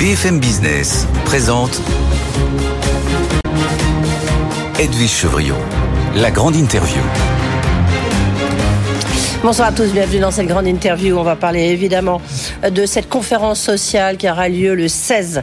BFM 0.00 0.40
Business 0.40 1.06
présente 1.26 1.78
Edwige 4.78 5.10
Chevriot, 5.10 5.58
la 6.14 6.30
grande 6.30 6.56
interview. 6.56 7.02
Bonsoir 9.42 9.68
à 9.68 9.72
tous, 9.72 9.90
bienvenue 9.90 10.20
dans 10.20 10.30
cette 10.30 10.48
grande 10.48 10.66
interview. 10.66 11.16
On 11.16 11.22
va 11.22 11.34
parler 11.34 11.70
évidemment 11.70 12.20
de 12.62 12.84
cette 12.84 13.08
conférence 13.08 13.58
sociale 13.58 14.18
qui 14.18 14.28
aura 14.28 14.50
lieu 14.50 14.74
le 14.74 14.86
16, 14.86 15.42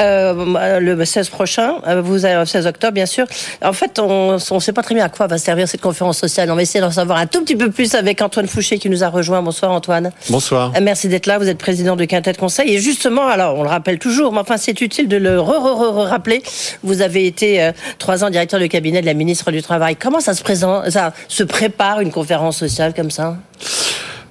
euh, 0.00 0.80
le 0.80 1.04
16 1.04 1.28
prochain. 1.28 1.76
Euh, 1.86 2.02
vous 2.02 2.24
avez 2.24 2.44
16 2.44 2.66
octobre, 2.66 2.94
bien 2.94 3.06
sûr. 3.06 3.24
En 3.62 3.72
fait, 3.72 4.00
on 4.00 4.32
ne 4.32 4.58
sait 4.58 4.72
pas 4.72 4.82
très 4.82 4.96
bien 4.96 5.04
à 5.04 5.08
quoi 5.08 5.28
va 5.28 5.38
servir 5.38 5.68
cette 5.68 5.80
conférence 5.80 6.18
sociale. 6.18 6.50
On 6.50 6.56
va 6.56 6.62
essayer 6.62 6.80
d'en 6.80 6.90
savoir 6.90 7.18
un 7.18 7.26
tout 7.26 7.40
petit 7.44 7.54
peu 7.54 7.70
plus 7.70 7.94
avec 7.94 8.20
Antoine 8.20 8.48
Fouché 8.48 8.80
qui 8.80 8.90
nous 8.90 9.04
a 9.04 9.08
rejoint. 9.08 9.42
Bonsoir 9.42 9.70
Antoine. 9.70 10.10
Bonsoir. 10.28 10.72
Euh, 10.76 10.80
merci 10.82 11.06
d'être 11.06 11.26
là. 11.26 11.38
Vous 11.38 11.48
êtes 11.48 11.58
président 11.58 11.94
de 11.94 12.04
Quintet 12.04 12.34
Conseil. 12.34 12.74
Et 12.74 12.78
justement, 12.78 13.28
alors 13.28 13.56
on 13.56 13.62
le 13.62 13.68
rappelle 13.68 14.00
toujours, 14.00 14.32
mais 14.32 14.40
enfin 14.40 14.56
c'est 14.56 14.80
utile 14.80 15.06
de 15.06 15.18
le 15.18 15.40
re-re-re-rappeler. 15.40 16.42
Vous 16.82 17.00
avez 17.00 17.26
été 17.28 17.62
euh, 17.62 17.70
trois 18.00 18.24
ans 18.24 18.30
directeur 18.30 18.58
de 18.58 18.66
cabinet 18.66 19.02
de 19.02 19.06
la 19.06 19.14
ministre 19.14 19.52
du 19.52 19.62
Travail. 19.62 19.94
Comment 19.94 20.18
ça 20.18 20.34
se 20.34 20.42
présente, 20.42 20.90
ça 20.90 21.12
se 21.28 21.44
prépare 21.44 22.00
une 22.00 22.10
conférence 22.10 22.56
sociale 22.56 22.92
comme 22.92 23.12
ça? 23.12 23.35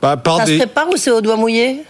Bah, 0.01 0.17
par 0.17 0.37
Ça 0.37 0.45
des... 0.45 0.53
se 0.53 0.57
prépare 0.63 0.89
ou 0.89 0.97
c'est 0.97 1.11
au 1.11 1.21
doigt 1.21 1.35
mouillé? 1.35 1.83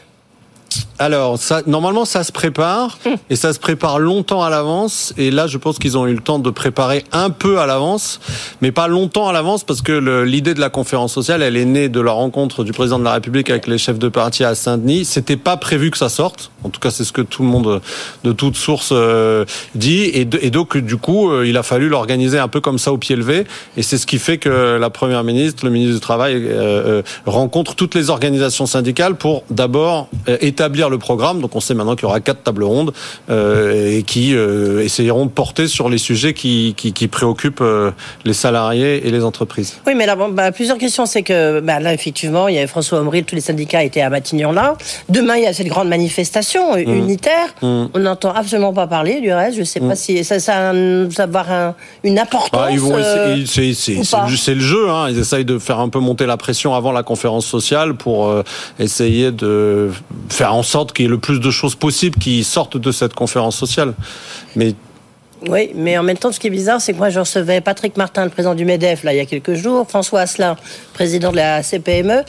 Alors, 0.97 1.37
ça, 1.37 1.61
normalement, 1.67 2.05
ça 2.05 2.23
se 2.23 2.31
prépare 2.31 2.97
et 3.29 3.35
ça 3.35 3.51
se 3.51 3.59
prépare 3.59 3.99
longtemps 3.99 4.41
à 4.43 4.49
l'avance. 4.49 5.13
Et 5.17 5.29
là, 5.29 5.45
je 5.45 5.57
pense 5.57 5.77
qu'ils 5.77 5.97
ont 5.97 6.07
eu 6.07 6.13
le 6.13 6.21
temps 6.21 6.39
de 6.39 6.49
préparer 6.49 7.03
un 7.11 7.31
peu 7.31 7.59
à 7.59 7.65
l'avance, 7.65 8.21
mais 8.61 8.71
pas 8.71 8.87
longtemps 8.87 9.27
à 9.27 9.33
l'avance 9.33 9.65
parce 9.65 9.81
que 9.81 10.23
l'idée 10.23 10.53
de 10.53 10.61
la 10.61 10.69
conférence 10.69 11.11
sociale, 11.13 11.41
elle 11.41 11.57
est 11.57 11.65
née 11.65 11.89
de 11.89 11.99
la 11.99 12.13
rencontre 12.13 12.63
du 12.63 12.71
président 12.71 12.97
de 12.97 13.03
la 13.03 13.11
République 13.13 13.49
avec 13.49 13.67
les 13.67 13.77
chefs 13.77 13.99
de 13.99 14.07
parti 14.07 14.45
à 14.45 14.55
Saint-Denis. 14.55 15.03
C'était 15.03 15.35
pas 15.35 15.57
prévu 15.57 15.91
que 15.91 15.97
ça 15.97 16.07
sorte. 16.07 16.49
En 16.63 16.69
tout 16.69 16.79
cas, 16.79 16.91
c'est 16.91 17.03
ce 17.03 17.11
que 17.11 17.21
tout 17.21 17.43
le 17.43 17.49
monde, 17.49 17.81
de 18.23 18.31
toute 18.31 18.55
source, 18.55 18.89
euh, 18.93 19.43
dit. 19.75 20.09
Et, 20.13 20.23
de- 20.23 20.39
et 20.41 20.49
donc, 20.49 20.77
du 20.77 20.95
coup, 20.95 21.29
euh, 21.29 21.45
il 21.45 21.57
a 21.57 21.63
fallu 21.63 21.89
l'organiser 21.89 22.39
un 22.39 22.47
peu 22.47 22.61
comme 22.61 22.79
ça 22.79 22.93
au 22.93 22.97
pied 22.97 23.17
levé. 23.17 23.43
Et 23.75 23.83
c'est 23.83 23.97
ce 23.97 24.07
qui 24.07 24.17
fait 24.17 24.37
que 24.37 24.77
la 24.79 24.89
première 24.89 25.25
ministre, 25.25 25.65
le 25.65 25.71
ministre 25.71 25.95
du 25.95 25.99
Travail, 25.99 26.35
euh, 26.47 27.01
rencontre 27.25 27.75
toutes 27.75 27.95
les 27.95 28.09
organisations 28.09 28.65
syndicales 28.65 29.15
pour 29.15 29.43
d'abord 29.49 30.07
euh, 30.29 30.37
le 30.89 30.97
programme. 30.97 31.41
Donc, 31.41 31.55
on 31.55 31.59
sait 31.59 31.73
maintenant 31.73 31.95
qu'il 31.95 32.03
y 32.03 32.05
aura 32.05 32.19
quatre 32.19 32.43
tables 32.43 32.63
rondes 32.63 32.93
euh, 33.29 33.97
et 33.97 34.03
qui 34.03 34.35
euh, 34.35 34.83
essayeront 34.83 35.25
de 35.25 35.31
porter 35.31 35.67
sur 35.67 35.89
les 35.89 35.97
sujets 35.97 36.33
qui, 36.33 36.73
qui, 36.77 36.93
qui 36.93 37.07
préoccupent 37.07 37.61
euh, 37.61 37.91
les 38.23 38.33
salariés 38.33 39.07
et 39.07 39.11
les 39.11 39.23
entreprises. 39.23 39.77
Oui, 39.87 39.93
mais 39.95 40.05
là, 40.05 40.15
bon, 40.15 40.29
bah, 40.29 40.51
plusieurs 40.51 40.77
questions. 40.77 41.05
C'est 41.05 41.23
que 41.23 41.59
bah, 41.59 41.79
là, 41.79 41.93
effectivement, 41.93 42.47
il 42.47 42.55
y 42.55 42.57
avait 42.57 42.67
François 42.67 42.99
Omril, 42.99 43.23
tous 43.25 43.35
les 43.35 43.41
syndicats 43.41 43.83
étaient 43.83 44.01
à 44.01 44.09
Matignon 44.09 44.51
là. 44.51 44.75
Demain, 45.09 45.35
il 45.37 45.43
y 45.43 45.47
a 45.47 45.53
cette 45.53 45.67
grande 45.67 45.87
manifestation 45.89 46.75
euh, 46.75 46.79
unitaire. 46.79 47.47
On 47.61 47.89
n'entend 47.99 48.31
absolument 48.33 48.73
pas 48.73 48.87
parler 48.87 49.21
du 49.21 49.31
reste. 49.31 49.55
Je 49.55 49.61
ne 49.61 49.65
sais 49.65 49.79
pas 49.79 49.95
si 49.95 50.23
ça, 50.23 50.39
ça, 50.39 50.71
va 50.73 51.23
avoir 51.23 51.51
un- 51.51 51.75
une 52.03 52.19
importance. 52.19 52.61
Ah, 52.63 52.69
ils 52.71 52.79
vont 52.79 52.97
essayer- 52.97 53.45
c'est 53.45 53.73
c'est- 53.73 54.03
c'est 54.03 54.17
le- 54.29 54.35
c'est 54.37 54.55
le 54.55 54.61
jeu. 54.61 54.89
Hein. 54.89 55.07
Ils 55.09 55.19
essayent 55.19 55.45
de 55.45 55.57
faire 55.59 55.79
un 55.79 55.89
peu 55.89 55.99
monter 55.99 56.25
la 56.25 56.37
pression 56.37 56.73
avant 56.75 56.91
la 56.91 57.03
conférence 57.03 57.45
sociale 57.45 57.93
pour 57.95 58.33
essayer 58.79 59.31
de 59.31 59.89
faire 60.29 60.53
en 60.53 60.63
sorte 60.63 60.74
qu'il 60.83 61.03
y 61.03 61.07
ait 61.07 61.11
le 61.11 61.17
plus 61.19 61.39
de 61.39 61.51
choses 61.51 61.75
possibles 61.75 62.17
qui 62.19 62.43
sortent 62.43 62.77
de 62.77 62.91
cette 62.91 63.13
conférence 63.13 63.55
sociale. 63.55 63.93
Mais 64.55 64.73
Oui, 65.47 65.71
mais 65.75 65.97
en 65.97 66.03
même 66.03 66.17
temps, 66.17 66.31
ce 66.31 66.39
qui 66.39 66.47
est 66.47 66.49
bizarre, 66.61 66.81
c'est 66.81 66.93
que 66.93 66.97
moi, 66.97 67.09
je 67.09 67.19
recevais 67.19 67.61
Patrick 67.61 67.97
Martin, 67.97 68.23
le 68.23 68.29
président 68.31 68.55
du 68.55 68.65
MEDEF, 68.65 69.03
là, 69.03 69.13
il 69.13 69.17
y 69.17 69.19
a 69.19 69.25
quelques 69.25 69.53
jours, 69.53 69.87
François 69.87 70.21
Asselin, 70.21 70.55
président 70.93 71.31
de 71.31 71.35
la 71.37 71.61
CPME. 71.61 72.23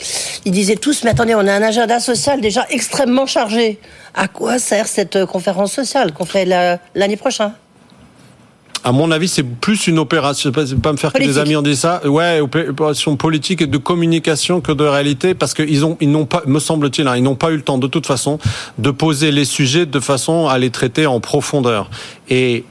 Ils 0.45 0.51
disaient 0.51 0.75
tous, 0.75 1.03
mais 1.03 1.09
attendez, 1.11 1.33
on 1.35 1.39
a 1.47 1.51
un 1.53 1.61
agenda 1.63 1.99
social 1.99 2.41
déjà 2.41 2.65
extrêmement 2.69 3.25
chargé. 3.25 3.79
À 4.13 4.27
quoi 4.27 4.59
sert 4.59 4.87
cette 4.87 5.15
euh, 5.15 5.25
conférence 5.25 5.73
sociale 5.73 6.11
qu'on 6.13 6.25
fait 6.25 6.45
la- 6.45 6.79
l'année 6.95 7.17
prochaine? 7.17 7.53
À 8.83 8.91
mon 8.91 9.11
avis, 9.11 9.27
c'est 9.27 9.43
plus 9.43 9.87
une 9.87 9.99
opération. 9.99 10.51
Je 10.53 10.59
vais 10.59 10.75
pas- 10.77 10.91
me 10.91 10.97
faire 10.97 11.11
que 11.13 11.17
des 11.19 11.37
amis 11.37 11.55
ont 11.55 11.61
dit 11.61 11.75
ça. 11.75 12.01
Ouais, 12.07 12.39
opé- 12.41 12.69
opération 12.69 13.15
politique 13.15 13.61
et 13.61 13.67
de 13.67 13.77
communication 13.77 14.61
que 14.61 14.71
de 14.71 14.83
réalité, 14.83 15.33
parce 15.33 15.53
qu'ils 15.53 15.83
ont, 15.85 15.97
ils 16.01 16.11
n'ont 16.11 16.25
pas, 16.25 16.43
me 16.45 16.59
semble-t-il, 16.59 17.07
hein, 17.07 17.15
ils 17.17 17.23
n'ont 17.23 17.35
pas 17.35 17.51
eu 17.51 17.55
le 17.57 17.61
temps 17.61 17.77
de 17.77 17.87
toute 17.87 18.05
façon 18.05 18.39
de 18.77 18.91
poser 18.91 19.31
les 19.31 19.45
sujets 19.45 19.85
de 19.85 19.99
façon 19.99 20.47
à 20.47 20.57
les 20.57 20.69
traiter 20.69 21.05
en 21.05 21.19
profondeur. 21.19 21.89
Et 22.29 22.63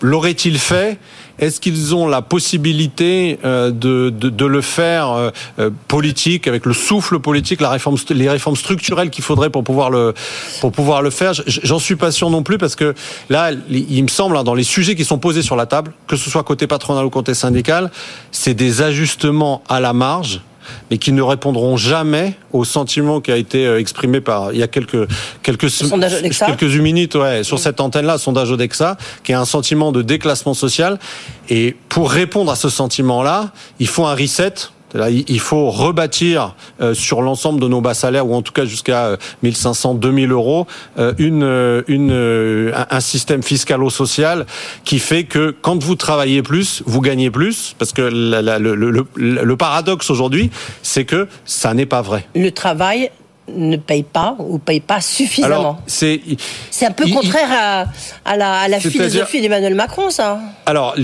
l'auraient-ils 0.00 0.58
fait 0.58 0.98
Est-ce 1.40 1.58
qu'ils 1.58 1.94
ont 1.94 2.06
la 2.06 2.20
possibilité 2.20 3.38
euh, 3.44 3.70
de, 3.70 4.10
de, 4.10 4.44
le 4.44 4.60
faire 4.60 5.10
euh, 5.10 5.30
euh, 5.58 5.70
politique, 5.88 6.46
avec 6.46 6.66
le 6.66 6.74
souffle 6.74 7.18
politique, 7.18 7.62
la 7.62 7.70
réforme, 7.70 7.96
les 8.10 8.28
réformes 8.28 8.56
structurelles 8.56 9.08
qu'il 9.08 9.24
faudrait 9.24 9.48
pour 9.48 9.64
pouvoir 9.64 9.90
le, 9.90 10.12
pour 10.60 10.70
pouvoir 10.70 11.00
le 11.00 11.08
faire? 11.08 11.32
J'en 11.46 11.78
suis 11.78 11.96
pas 11.96 12.12
sûr 12.12 12.28
non 12.28 12.42
plus 12.42 12.58
parce 12.58 12.76
que 12.76 12.94
là, 13.30 13.52
il 13.70 14.02
me 14.02 14.08
semble, 14.08 14.36
hein, 14.36 14.44
dans 14.44 14.54
les 14.54 14.64
sujets 14.64 14.94
qui 14.94 15.04
sont 15.06 15.18
posés 15.18 15.42
sur 15.42 15.56
la 15.56 15.64
table, 15.64 15.92
que 16.06 16.16
ce 16.16 16.28
soit 16.28 16.44
côté 16.44 16.66
patronal 16.66 17.06
ou 17.06 17.10
côté 17.10 17.32
syndical, 17.32 17.90
c'est 18.32 18.54
des 18.54 18.82
ajustements 18.82 19.62
à 19.68 19.80
la 19.80 19.94
marge 19.94 20.42
mais 20.90 20.98
qui 20.98 21.12
ne 21.12 21.22
répondront 21.22 21.76
jamais 21.76 22.34
au 22.52 22.64
sentiment 22.64 23.20
qui 23.20 23.32
a 23.32 23.36
été 23.36 23.66
euh, 23.66 23.78
exprimé 23.78 24.20
par 24.20 24.52
il 24.52 24.58
y 24.58 24.62
a 24.62 24.68
quelques 24.68 25.08
quelques 25.42 25.70
sondage 25.70 26.14
Odexa 26.14 26.46
quelques 26.46 26.74
minutes 26.76 27.14
ouais, 27.14 27.44
sur 27.44 27.58
cette 27.58 27.80
antenne-là, 27.80 28.18
sondage 28.18 28.50
Odexa, 28.50 28.96
qui 29.22 29.32
est 29.32 29.36
un 29.36 29.44
sentiment 29.44 29.92
de 29.92 30.02
déclassement 30.02 30.54
social. 30.54 30.98
Et 31.48 31.76
pour 31.88 32.10
répondre 32.10 32.50
à 32.50 32.56
ce 32.56 32.68
sentiment-là, 32.68 33.52
il 33.78 33.88
faut 33.88 34.06
un 34.06 34.14
reset. 34.14 34.54
Il 34.94 35.40
faut 35.40 35.70
rebâtir 35.70 36.54
euh, 36.80 36.94
sur 36.94 37.22
l'ensemble 37.22 37.60
de 37.60 37.68
nos 37.68 37.80
bas 37.80 37.94
salaires, 37.94 38.26
ou 38.26 38.34
en 38.34 38.42
tout 38.42 38.52
cas 38.52 38.64
jusqu'à 38.64 39.06
euh, 39.06 39.16
1500, 39.42 39.94
2000 39.94 40.32
euros, 40.32 40.66
euh, 40.98 41.12
une, 41.18 41.42
euh, 41.44 41.82
une, 41.88 42.10
euh, 42.12 42.72
un- 42.90 43.00
système 43.00 43.42
fiscalo-social 43.42 44.46
qui 44.84 44.98
fait 44.98 45.24
que 45.24 45.54
quand 45.62 45.82
vous 45.82 45.94
travaillez 45.96 46.42
plus, 46.42 46.82
vous 46.86 47.00
gagnez 47.00 47.30
plus. 47.30 47.74
Parce 47.78 47.92
que 47.92 48.02
le- 48.02 48.74
le- 48.74 49.06
le 49.44 49.56
paradoxe 49.56 50.10
aujourd'hui, 50.10 50.50
c'est 50.82 51.04
que 51.04 51.28
ça 51.44 51.72
n'est 51.74 51.86
pas 51.86 52.02
vrai. 52.02 52.26
Le 52.34 52.50
travail 52.50 53.10
ne 53.56 53.76
paye 53.76 54.02
pas 54.02 54.36
ou 54.38 54.58
paye 54.58 54.80
pas 54.80 55.00
suffisamment. 55.00 55.80
C'est 55.86 56.20
un 56.82 56.90
peu 56.92 57.04
il- 57.06 57.14
contraire 57.14 57.48
à, 57.50 57.84
à 58.24 58.36
la, 58.36 58.60
à 58.60 58.68
la 58.68 58.80
philosophie 58.80 59.40
d'Emmanuel 59.40 59.74
Macron, 59.74 60.10
ça. 60.10 60.40
Alors, 60.66 60.94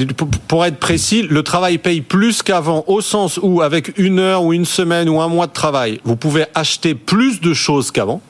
pour 0.49 0.65
être 0.65 0.79
précis, 0.79 1.23
le 1.23 1.43
travail 1.43 1.79
paye 1.79 2.01
plus 2.01 2.43
qu'avant, 2.43 2.85
au 2.87 3.01
sens 3.01 3.39
où, 3.43 3.63
avec 3.63 3.99
une 3.99 4.19
heure 4.19 4.43
ou 4.45 4.53
une 4.53 4.65
semaine 4.65 5.09
ou 5.09 5.21
un 5.21 5.29
mois 5.29 5.47
de 5.47 5.53
travail, 5.53 6.01
vous 6.05 6.17
pouvez 6.17 6.45
acheter 6.55 6.95
plus 6.95 7.41
de 7.41 7.53
choses 7.55 7.91
qu'avant. 7.91 8.21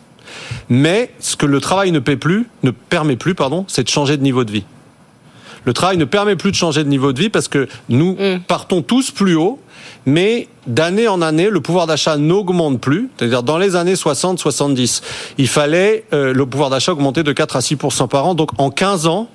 Mais 0.69 1.11
ce 1.21 1.37
que 1.37 1.47
le 1.47 1.61
travail 1.61 1.93
ne 1.93 1.99
paie 1.99 2.17
plus, 2.17 2.47
ne 2.63 2.71
permet 2.71 3.17
plus, 3.17 3.35
pardon, 3.35 3.65
c'est 3.69 3.85
de 3.85 3.89
changer 3.89 4.17
de 4.17 4.23
niveau 4.23 4.45
de 4.45 4.51
vie. 4.53 4.65
Le 5.67 5.73
travail 5.73 5.99
ne 5.99 6.05
permet 6.05 6.37
plus 6.37 6.53
de 6.53 6.57
changer 6.57 6.85
de 6.85 6.89
niveau 6.89 7.13
de 7.13 7.21
vie 7.21 7.29
parce 7.29 7.49
que 7.49 7.69
nous 7.89 8.17
partons 8.47 8.83
tous 8.83 9.11
plus 9.11 9.35
haut, 9.35 9.59
mais 10.07 10.49
d'année 10.67 11.09
en 11.09 11.21
année, 11.21 11.51
le 11.51 11.61
pouvoir 11.61 11.87
d'achat 11.87 12.17
n'augmente 12.17 12.81
plus. 12.81 13.11
C'est-à-dire 13.19 13.43
dans 13.43 13.59
les 13.59 13.77
années 13.77 13.95
60-70, 13.95 15.03
il 15.39 15.49
fallait 15.49 16.05
euh, 16.13 16.33
le 16.33 16.47
pouvoir 16.47 16.71
d'achat 16.71 16.93
augmenter 16.93 17.25
de 17.25 17.33
4 17.33 17.57
à 17.57 17.61
6 17.61 17.77
par 18.09 18.27
an. 18.27 18.35
Donc 18.35 18.51
en 18.59 18.71
15 18.71 19.09
ans, 19.09 19.29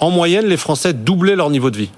en 0.00 0.10
moyenne, 0.10 0.46
les 0.46 0.56
Français 0.56 0.92
doublaient 0.92 1.36
leur 1.36 1.50
niveau 1.50 1.70
de 1.70 1.76
vie. 1.76 1.90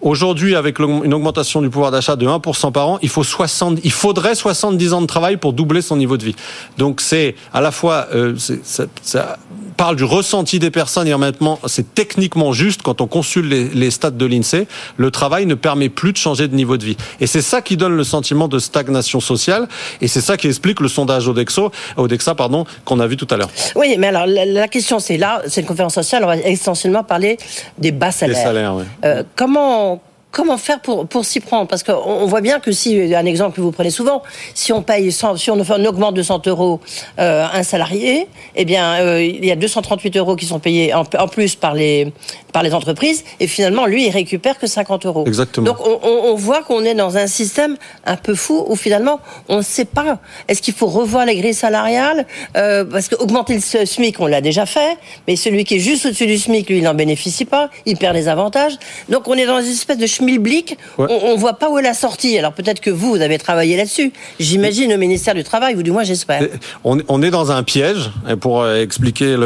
Aujourd'hui, 0.00 0.56
avec 0.56 0.78
une 0.80 1.14
augmentation 1.14 1.62
du 1.62 1.70
pouvoir 1.70 1.90
d'achat 1.90 2.16
de 2.16 2.26
1% 2.26 2.72
par 2.72 2.88
an, 2.88 2.98
il, 3.02 3.08
faut 3.08 3.22
60, 3.22 3.78
il 3.84 3.92
faudrait 3.92 4.34
70 4.34 4.92
ans 4.94 5.02
de 5.02 5.06
travail 5.06 5.36
pour 5.36 5.52
doubler 5.52 5.82
son 5.82 5.96
niveau 5.96 6.16
de 6.16 6.24
vie. 6.24 6.36
Donc 6.78 7.00
c'est 7.00 7.36
à 7.52 7.60
la 7.60 7.70
fois, 7.70 8.08
euh, 8.14 8.34
ça 8.36 9.38
parle 9.76 9.96
du 9.96 10.04
ressenti 10.04 10.58
des 10.58 10.70
personnes 10.70 11.08
et 11.08 11.14
en 11.14 11.18
même 11.18 11.32
temps, 11.32 11.58
c'est 11.66 11.94
techniquement 11.94 12.52
juste 12.52 12.82
quand 12.82 13.00
on 13.00 13.06
consulte 13.06 13.46
les, 13.50 13.68
les 13.68 13.90
stats 13.90 14.10
de 14.10 14.26
l'INSEE, 14.26 14.66
le 14.96 15.10
travail 15.10 15.46
ne 15.46 15.54
permet 15.54 15.88
plus 15.88 16.12
de 16.12 16.16
changer 16.16 16.48
de 16.48 16.54
niveau 16.54 16.76
de 16.76 16.84
vie. 16.84 16.96
Et 17.20 17.26
c'est 17.26 17.42
ça 17.42 17.62
qui 17.62 17.76
donne 17.76 17.96
le 17.96 18.04
sentiment 18.04 18.48
de 18.48 18.58
stagnation 18.58 19.20
sociale 19.20 19.68
et 20.00 20.08
c'est 20.08 20.20
ça 20.20 20.36
qui 20.36 20.46
explique 20.46 20.80
le 20.80 20.88
sondage 20.88 21.28
Odexo, 21.28 21.70
Odexa 21.96 22.34
pardon, 22.34 22.64
qu'on 22.84 23.00
a 23.00 23.06
vu 23.06 23.16
tout 23.16 23.28
à 23.30 23.36
l'heure. 23.36 23.50
Oui, 23.74 23.96
mais 23.98 24.08
alors 24.08 24.26
la, 24.26 24.44
la 24.46 24.68
question 24.68 24.98
c'est 24.98 25.16
là, 25.16 25.42
cette 25.48 25.66
conférence 25.66 25.94
sociale, 25.94 26.24
on 26.24 26.28
va 26.28 26.36
essentiellement 26.36 27.04
parler 27.04 27.38
des 27.78 27.92
bas 27.92 28.10
salaires. 28.12 28.42
salaires, 28.42 28.74
oui. 28.74 28.84
Euh, 29.04 29.22
comment 29.36 30.02
comment 30.34 30.58
faire 30.58 30.80
pour 30.80 31.06
pour 31.06 31.24
s'y 31.24 31.40
prendre? 31.40 31.66
Parce 31.68 31.82
qu'on 31.82 31.92
on 31.94 32.26
voit 32.26 32.40
bien 32.42 32.60
que 32.60 32.72
si 32.72 33.14
un 33.14 33.24
exemple 33.24 33.56
que 33.56 33.60
vous 33.62 33.72
prenez 33.72 33.90
souvent, 33.90 34.22
si 34.54 34.72
on 34.72 34.82
paye 34.82 35.10
100 35.10 35.36
si 35.36 35.50
on, 35.50 35.56
on 35.58 35.84
augmente 35.86 36.14
de 36.14 36.22
100 36.22 36.46
euros 36.48 36.80
euh, 37.18 37.46
un 37.52 37.62
salarié, 37.62 38.28
eh 38.56 38.64
bien 38.64 38.94
euh, 39.00 39.22
il 39.22 39.44
y 39.44 39.50
a 39.52 39.56
238 39.56 40.16
euros 40.18 40.36
qui 40.36 40.46
sont 40.46 40.58
payés 40.58 40.92
en, 40.92 41.04
en 41.18 41.28
plus 41.28 41.54
par 41.54 41.72
les 41.74 42.12
par 42.52 42.62
les 42.62 42.74
entreprises 42.74 43.24
et 43.40 43.46
finalement 43.46 43.86
lui 43.86 44.06
il 44.06 44.10
récupère 44.10 44.58
que 44.58 44.66
50 44.66 45.06
euros. 45.06 45.24
Exactement. 45.26 45.66
Donc 45.66 45.78
on, 45.86 46.00
on- 46.02 46.20
on 46.32 46.34
voit 46.34 46.62
qu'on 46.62 46.84
est 46.84 46.94
dans 46.94 47.16
un 47.16 47.26
système 47.26 47.76
un 48.04 48.16
peu 48.16 48.34
fou 48.34 48.64
où 48.68 48.76
finalement 48.76 49.20
on 49.48 49.58
ne 49.58 49.62
sait 49.62 49.84
pas. 49.84 50.18
Est-ce 50.48 50.60
qu'il 50.62 50.74
faut 50.74 50.86
revoir 50.86 51.26
les 51.26 51.36
grilles 51.36 51.54
salariales? 51.54 52.26
Euh, 52.56 52.84
Parce 52.84 53.08
que 53.08 53.14
augmenter 53.16 53.54
le 53.54 53.86
SMIC, 53.86 54.18
on 54.20 54.26
l'a 54.26 54.40
déjà 54.40 54.66
fait, 54.66 54.96
mais 55.28 55.36
celui 55.36 55.64
qui 55.64 55.76
est 55.76 55.78
juste 55.90 56.06
au-dessus 56.06 56.26
du 56.26 56.38
SMIC, 56.38 56.68
lui, 56.70 56.78
il 56.78 56.84
n'en 56.84 56.94
bénéficie 56.94 57.44
pas, 57.44 57.70
il 57.86 57.96
perd 57.96 58.14
les 58.16 58.26
avantages. 58.28 58.74
Donc 59.08 59.28
on 59.28 59.34
est 59.34 59.46
dans 59.46 59.60
une 59.60 59.70
espèce 59.70 59.98
de 59.98 60.06
chemin 60.06 60.23
schmilblick, 60.24 60.78
on, 60.98 61.06
on 61.06 61.36
voit 61.36 61.54
pas 61.54 61.70
où 61.70 61.78
est 61.78 61.82
la 61.82 61.94
sortie. 61.94 62.38
Alors 62.38 62.52
peut-être 62.52 62.80
que 62.80 62.90
vous, 62.90 63.10
vous 63.10 63.20
avez 63.20 63.38
travaillé 63.38 63.76
là-dessus. 63.76 64.12
J'imagine 64.40 64.92
au 64.92 64.98
ministère 64.98 65.34
du 65.34 65.44
Travail, 65.44 65.76
ou 65.76 65.82
du 65.82 65.90
moins 65.90 66.04
j'espère. 66.04 66.42
On, 66.84 66.98
on, 67.08 67.22
est 67.22 67.30
dans 67.30 67.52
un 67.52 67.62
piège, 67.62 68.10
et 68.28 68.36
pour 68.36 68.62
euh, 68.62 68.80
expliquer 68.80 69.36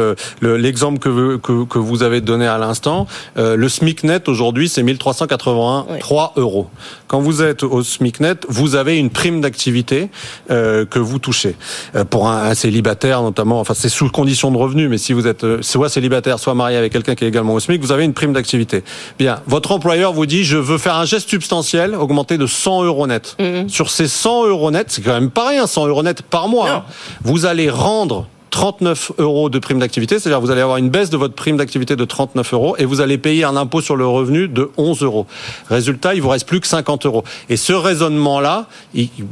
l'exemple 0.41 1.09
le, 1.09 1.37
que, 1.37 1.37
que, 1.37 1.65
que, 1.65 1.79
vous 1.79 2.03
avez 2.03 2.21
donné 2.21 2.47
à 2.47 2.57
l'instant, 2.57 3.07
euh, 3.37 3.55
le 3.55 3.69
SMIC 3.69 4.03
net 4.03 4.29
aujourd'hui 4.29 4.69
c'est 4.69 4.83
1381 4.83 5.85
oui. 5.89 5.99
3 5.99 6.33
euros. 6.37 6.67
Quand 7.07 7.19
vous 7.19 7.41
êtes 7.41 7.63
au 7.63 7.83
SMIC 7.83 8.19
net, 8.19 8.45
vous 8.49 8.75
avez 8.75 8.97
une 8.97 9.09
prime 9.09 9.41
d'activité 9.41 10.09
euh, 10.51 10.85
que 10.85 10.99
vous 10.99 11.19
touchez. 11.19 11.55
Euh, 11.95 12.05
pour 12.05 12.27
un, 12.29 12.49
un, 12.49 12.53
célibataire 12.53 13.21
notamment, 13.21 13.59
enfin 13.59 13.73
c'est 13.73 13.89
sous 13.89 14.09
condition 14.09 14.51
de 14.51 14.57
revenu, 14.57 14.87
mais 14.87 14.97
si 14.97 15.13
vous 15.13 15.27
êtes 15.27 15.61
soit 15.61 15.89
célibataire, 15.89 16.39
soit 16.39 16.53
marié 16.55 16.77
avec 16.77 16.91
quelqu'un 16.91 17.15
qui 17.15 17.25
est 17.25 17.27
également 17.27 17.53
au 17.53 17.59
SMIC, 17.59 17.81
vous 17.81 17.91
avez 17.91 18.05
une 18.05 18.13
prime 18.13 18.33
d'activité. 18.33 18.83
Bien, 19.17 19.41
votre 19.47 19.71
employeur 19.71 20.13
vous 20.13 20.25
dit 20.25 20.43
je 20.43 20.57
veux 20.57 20.68
faire 20.77 20.95
un 20.95 21.05
geste 21.05 21.29
substantiel, 21.29 21.95
augmenter 21.95 22.37
de 22.37 22.45
100 22.47 22.83
euros 22.83 23.07
net. 23.07 23.35
Mmh. 23.39 23.69
Sur 23.69 23.89
ces 23.89 24.07
100 24.07 24.47
euros 24.47 24.71
net, 24.71 24.87
c'est 24.89 25.01
quand 25.01 25.13
même 25.13 25.31
pas 25.31 25.49
rien, 25.49 25.67
100 25.67 25.87
euros 25.87 26.03
net 26.03 26.21
par 26.21 26.47
mois. 26.47 26.69
Hein, 26.69 26.83
vous 27.23 27.45
allez 27.45 27.69
rendre 27.69 28.27
39 28.49 29.13
euros 29.19 29.49
de 29.49 29.59
prime 29.59 29.79
d'activité, 29.79 30.19
c'est-à-dire 30.19 30.41
vous 30.41 30.51
allez 30.51 30.61
avoir 30.61 30.77
une 30.77 30.89
baisse 30.89 31.09
de 31.09 31.17
votre 31.17 31.33
prime 31.33 31.57
d'activité 31.57 31.95
de 31.95 32.05
39 32.05 32.53
euros 32.53 32.75
et 32.77 32.85
vous 32.85 33.01
allez 33.01 33.17
payer 33.17 33.43
un 33.43 33.55
impôt 33.55 33.81
sur 33.81 33.95
le 33.95 34.05
revenu 34.05 34.47
de 34.47 34.71
11 34.77 35.03
euros. 35.03 35.27
Résultat, 35.69 36.15
il 36.15 36.21
vous 36.21 36.29
reste 36.29 36.47
plus 36.47 36.59
que 36.59 36.67
50 36.67 37.05
euros. 37.05 37.23
Et 37.49 37.57
ce 37.57 37.73
raisonnement-là, 37.73 38.67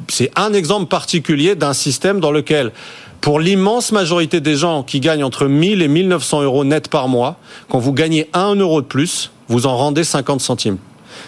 c'est 0.07 0.31
un 0.35 0.53
exemple 0.53 0.87
particulier 0.87 1.55
d'un 1.55 1.73
système 1.73 2.19
dans 2.19 2.31
lequel 2.31 2.71
pour 3.21 3.39
l'immense 3.39 3.91
majorité 3.91 4.39
des 4.39 4.55
gens 4.55 4.83
qui 4.83 4.99
gagnent 4.99 5.23
entre 5.23 5.47
1000 5.47 5.81
et 5.81 5.87
1900 5.87 6.43
euros 6.43 6.63
net 6.63 6.87
par 6.87 7.07
mois, 7.07 7.37
quand 7.67 7.79
vous 7.79 7.93
gagnez 7.93 8.29
1 8.33 8.55
euro 8.55 8.81
de 8.81 8.85
plus, 8.85 9.31
vous 9.47 9.65
en 9.65 9.75
rendez 9.75 10.03
50 10.03 10.39
centimes. 10.39 10.77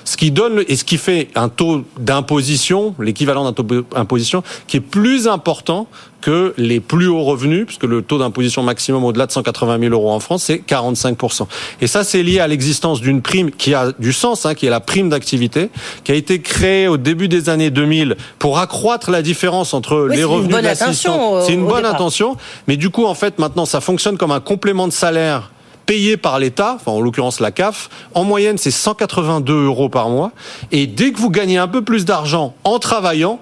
Ce 0.05 0.17
qui 0.17 0.31
donne 0.31 0.63
et 0.67 0.75
ce 0.75 0.83
qui 0.83 0.97
fait 0.97 1.29
un 1.35 1.49
taux 1.49 1.83
d'imposition, 1.99 2.95
l'équivalent 2.99 3.43
d'un 3.43 3.53
taux 3.53 3.63
d'imposition, 3.63 4.43
qui 4.67 4.77
est 4.77 4.81
plus 4.81 5.27
important 5.27 5.87
que 6.21 6.53
les 6.57 6.79
plus 6.79 7.07
hauts 7.07 7.23
revenus, 7.23 7.65
puisque 7.65 7.83
le 7.83 8.01
taux 8.01 8.17
d'imposition 8.17 8.61
maximum 8.63 9.03
au-delà 9.03 9.25
de 9.25 9.31
180 9.31 9.79
000 9.79 9.93
euros 9.93 10.11
en 10.11 10.19
France, 10.19 10.43
c'est 10.43 10.57
45% 10.57 11.47
Et 11.81 11.87
ça, 11.87 12.03
c'est 12.03 12.23
lié 12.23 12.39
à 12.39 12.47
l'existence 12.47 13.01
d'une 13.01 13.21
prime 13.21 13.51
qui 13.51 13.73
a 13.73 13.93
du 13.99 14.13
sens, 14.13 14.45
hein, 14.45 14.53
qui 14.53 14.65
est 14.65 14.69
la 14.69 14.79
prime 14.79 15.09
d'activité, 15.09 15.69
qui 16.03 16.11
a 16.11 16.15
été 16.15 16.41
créée 16.41 16.87
au 16.87 16.97
début 16.97 17.27
des 17.27 17.49
années 17.49 17.69
2000 17.69 18.17
pour 18.37 18.59
accroître 18.59 19.11
la 19.11 19.21
différence 19.21 19.73
entre 19.73 20.07
oui, 20.09 20.17
les 20.17 20.23
revenus 20.23 20.55
de. 20.55 21.41
C'est 21.45 21.53
une 21.53 21.65
bonne 21.65 21.77
départ. 21.77 21.95
intention, 21.95 22.37
mais 22.67 22.77
du 22.77 22.89
coup, 22.89 23.05
en 23.05 23.15
fait, 23.15 23.39
maintenant, 23.39 23.65
ça 23.65 23.81
fonctionne 23.81 24.17
comme 24.17 24.31
un 24.31 24.41
complément 24.41 24.87
de 24.87 24.93
salaire 24.93 25.51
payé 25.89 26.17
par 26.17 26.37
l'État, 26.37 26.77
en 26.85 27.01
l'occurrence 27.01 27.39
la 27.39 27.49
CAF, 27.49 27.89
en 28.13 28.23
moyenne 28.23 28.59
c'est 28.59 28.69
182 28.69 29.65
euros 29.65 29.89
par 29.89 30.09
mois. 30.09 30.33
Et 30.71 30.85
dès 30.85 31.11
que 31.11 31.17
vous 31.17 31.31
gagnez 31.31 31.57
un 31.57 31.67
peu 31.67 31.83
plus 31.83 32.05
d'argent 32.05 32.53
en 32.63 32.77
travaillant, 32.77 33.39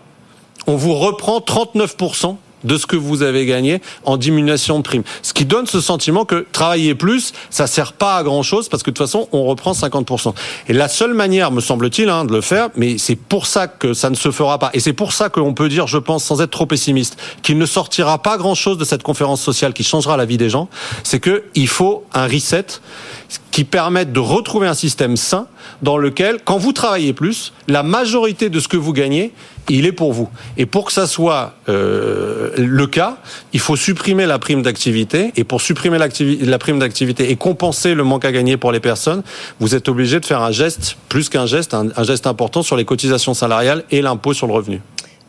on 0.66 0.78
vous 0.78 0.94
reprend 0.94 1.42
39 1.42 1.98
de 2.64 2.78
ce 2.78 2.86
que 2.86 2.96
vous 2.96 3.22
avez 3.22 3.46
gagné 3.46 3.82
en 4.04 4.18
diminution 4.18 4.78
de 4.80 4.84
prime. 4.84 5.04
Ce 5.22 5.34
qui 5.34 5.46
donne 5.46 5.68
ce 5.68 5.82
sentiment 5.82 6.26
que 6.26 6.46
travailler 6.52 6.96
plus, 6.96 7.34
ça 7.50 7.68
sert 7.68 7.94
pas 7.94 8.18
à 8.18 8.24
grand 8.24 8.44
chose 8.44 8.70
parce 8.70 8.84
que 8.84 8.90
de 8.90 8.96
toute 8.96 9.06
façon, 9.06 9.28
on 9.32 9.46
reprend 9.46 9.74
50%. 9.74 10.34
Et 10.68 10.74
la 10.74 10.88
seule 10.88 11.14
manière, 11.14 11.52
me 11.52 11.62
semble-t-il, 11.62 12.10
hein, 12.10 12.26
de 12.26 12.34
le 12.34 12.42
faire, 12.42 12.70
mais 12.76 12.98
c'est 12.98 13.16
pour 13.16 13.46
ça 13.46 13.68
que 13.68 13.94
ça 13.94 14.10
ne 14.10 14.16
se 14.16 14.32
fera 14.32 14.60
pas. 14.60 14.70
Et 14.74 14.80
c'est 14.80 14.94
pour 14.94 15.14
ça 15.14 15.30
qu'on 15.30 15.54
peut 15.54 15.70
dire, 15.70 15.88
je 15.88 15.98
pense, 15.98 16.24
sans 16.24 16.42
être 16.42 16.52
trop 16.52 16.66
pessimiste, 16.66 17.18
qu'il 17.44 17.58
ne 17.58 17.66
sortira 17.66 18.22
pas 18.22 18.38
grand 18.38 18.56
chose 18.56 18.78
de 18.78 18.86
cette 18.86 19.04
conférence 19.04 19.42
sociale 19.42 19.74
qui 19.74 19.84
changera 19.84 20.18
la 20.18 20.26
vie 20.26 20.38
des 20.38 20.50
gens. 20.50 20.70
C'est 21.04 21.20
que 21.20 21.44
il 21.56 21.68
faut 21.68 22.06
un 22.14 22.28
reset 22.28 22.66
qui 23.52 23.64
permette 23.64 24.14
de 24.14 24.20
retrouver 24.20 24.68
un 24.68 24.74
système 24.74 25.18
sain 25.18 25.48
dans 25.82 25.98
lequel, 25.98 26.40
quand 26.44 26.58
vous 26.58 26.74
travaillez 26.74 27.14
plus, 27.14 27.54
la 27.68 27.84
majorité 27.84 28.50
de 28.50 28.60
ce 28.60 28.68
que 28.68 28.78
vous 28.78 28.94
gagnez, 28.94 29.34
il 29.70 29.86
est 29.86 29.92
pour 29.92 30.14
vous. 30.14 30.30
Et 30.58 30.66
pour 30.66 30.86
que 30.86 30.94
ça 30.94 31.08
soit 31.08 31.54
euh, 31.70 32.52
le 32.58 32.88
cas, 32.88 33.18
il 33.54 33.60
faut 33.60 33.76
supprimer 33.76 34.26
la 34.26 34.40
prime 34.40 34.62
d'activité. 34.62 35.32
Et 35.36 35.44
pour 35.44 35.62
supprimer 35.62 35.98
la 35.98 36.60
prime 36.60 36.80
d'activité 36.80 37.32
et 37.32 37.36
compenser 37.36 37.94
le 37.94 38.04
manque 38.04 38.26
à 38.26 38.32
gagner 38.32 38.58
pour 38.58 38.72
les 38.72 38.80
personnes, 38.80 39.24
vous 39.60 39.76
êtes 39.76 39.90
obligé 39.90 40.20
de 40.20 40.26
faire 40.26 40.42
un 40.42 40.52
geste, 40.52 40.98
plus 41.10 41.30
qu'un 41.30 41.46
geste, 41.46 41.74
un, 41.74 41.88
un 41.96 42.04
geste 42.04 42.28
important 42.28 42.62
sur 42.62 42.76
les 42.76 42.86
cotisations 42.86 43.34
salariales 43.34 43.84
et 43.92 44.02
l'impôt 44.02 44.34
sur 44.34 44.48
le 44.48 44.54
revenu. 44.54 44.82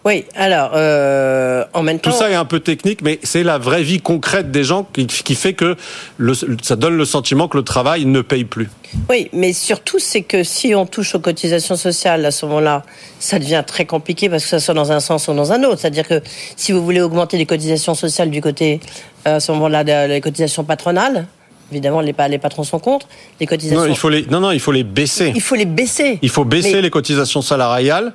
Oui, 0.08 0.24
alors, 0.34 0.70
euh, 0.74 1.66
en 1.74 1.82
même 1.82 2.00
temps... 2.00 2.10
Tout 2.10 2.16
ça 2.16 2.30
est 2.30 2.34
un 2.34 2.46
peu 2.46 2.60
technique, 2.60 3.02
mais 3.02 3.20
c'est 3.24 3.42
la 3.42 3.58
vraie 3.58 3.82
vie 3.82 4.00
concrète 4.00 4.50
des 4.50 4.64
gens 4.64 4.88
qui, 4.90 5.06
qui 5.06 5.34
fait 5.34 5.52
que 5.52 5.76
le, 6.16 6.32
ça 6.62 6.76
donne 6.76 6.96
le 6.96 7.04
sentiment 7.04 7.46
que 7.46 7.58
le 7.58 7.62
travail 7.62 8.06
ne 8.06 8.22
paye 8.22 8.46
plus. 8.46 8.70
Oui, 9.10 9.28
mais 9.34 9.52
surtout, 9.52 9.98
c'est 9.98 10.22
que 10.22 10.44
si 10.44 10.74
on 10.74 10.86
touche 10.86 11.14
aux 11.14 11.20
cotisations 11.20 11.76
sociales, 11.76 12.24
à 12.24 12.30
ce 12.30 12.46
moment-là, 12.46 12.84
ça 13.20 13.38
devient 13.38 13.62
très 13.66 13.84
compliqué 13.84 14.30
parce 14.30 14.44
que 14.44 14.48
ça 14.48 14.60
soit 14.60 14.72
dans 14.72 14.92
un 14.92 15.00
sens 15.00 15.28
ou 15.28 15.34
dans 15.34 15.52
un 15.52 15.62
autre. 15.64 15.80
C'est-à-dire 15.80 16.08
que 16.08 16.22
si 16.56 16.72
vous 16.72 16.82
voulez 16.82 17.02
augmenter 17.02 17.36
les 17.36 17.44
cotisations 17.44 17.94
sociales 17.94 18.30
du 18.30 18.40
côté, 18.40 18.80
euh, 19.26 19.36
à 19.36 19.40
ce 19.40 19.52
moment-là, 19.52 20.06
les 20.06 20.22
cotisations 20.22 20.64
patronales, 20.64 21.26
Évidemment, 21.70 22.00
les, 22.00 22.14
les, 22.30 22.38
patrons 22.38 22.64
sont 22.64 22.78
contre. 22.78 23.06
Les 23.40 23.46
cotisations. 23.46 23.82
Non, 23.82 23.90
il 23.90 23.96
faut 23.96 24.08
les, 24.08 24.24
non, 24.30 24.40
non, 24.40 24.52
il 24.52 24.60
faut 24.60 24.72
les 24.72 24.84
baisser. 24.84 25.32
Il 25.34 25.42
faut 25.42 25.54
les 25.54 25.66
baisser. 25.66 26.18
Il 26.22 26.30
faut 26.30 26.46
baisser 26.46 26.76
mais... 26.76 26.80
les 26.80 26.88
cotisations 26.88 27.42
salariales 27.42 28.14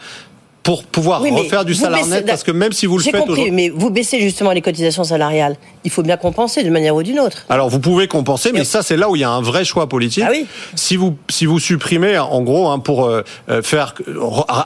pour 0.64 0.86
pouvoir 0.86 1.22
oui, 1.22 1.30
refaire 1.30 1.66
du 1.66 1.76
salaire 1.76 2.08
net, 2.08 2.26
parce 2.26 2.44
que 2.44 2.52
même 2.52 2.72
si 2.72 2.86
vous 2.86 2.98
le 2.98 3.04
faites... 3.04 3.14
J'ai 3.14 3.20
compris, 3.20 3.52
mais 3.52 3.70
vous 3.70 3.90
baissez 3.90 4.22
justement 4.22 4.54
les 4.54 4.62
cotisations 4.62 5.04
salariales. 5.04 5.58
Il 5.84 5.92
faut 5.92 6.04
bien 6.04 6.16
compenser 6.16 6.64
d'une 6.64 6.72
manière 6.72 6.96
ou 6.96 7.04
d'une 7.04 7.20
autre. 7.20 7.46
Alors, 7.50 7.70
vous 7.70 7.80
pouvez 7.80 8.08
compenser, 8.08 8.52
mais, 8.54 8.64
ça, 8.64 8.82
c'est 8.82 8.96
là 8.96 9.10
où 9.10 9.18
il 9.18 9.20
y 9.20 9.26
a 9.26 9.30
un 9.30 9.42
vrai 9.42 9.66
choix 9.66 9.90
politique. 9.90 10.24
Ah 10.26 10.32
oui. 10.32 10.46
Si 10.76 10.96
vous, 10.96 11.18
si 11.30 11.46
vous 11.46 11.60
supprimez, 11.60 12.18
en 12.18 12.42
gros, 12.42 12.70
hein, 12.70 12.80
pour 12.80 13.06
euh, 13.06 13.24
faire 13.62 13.94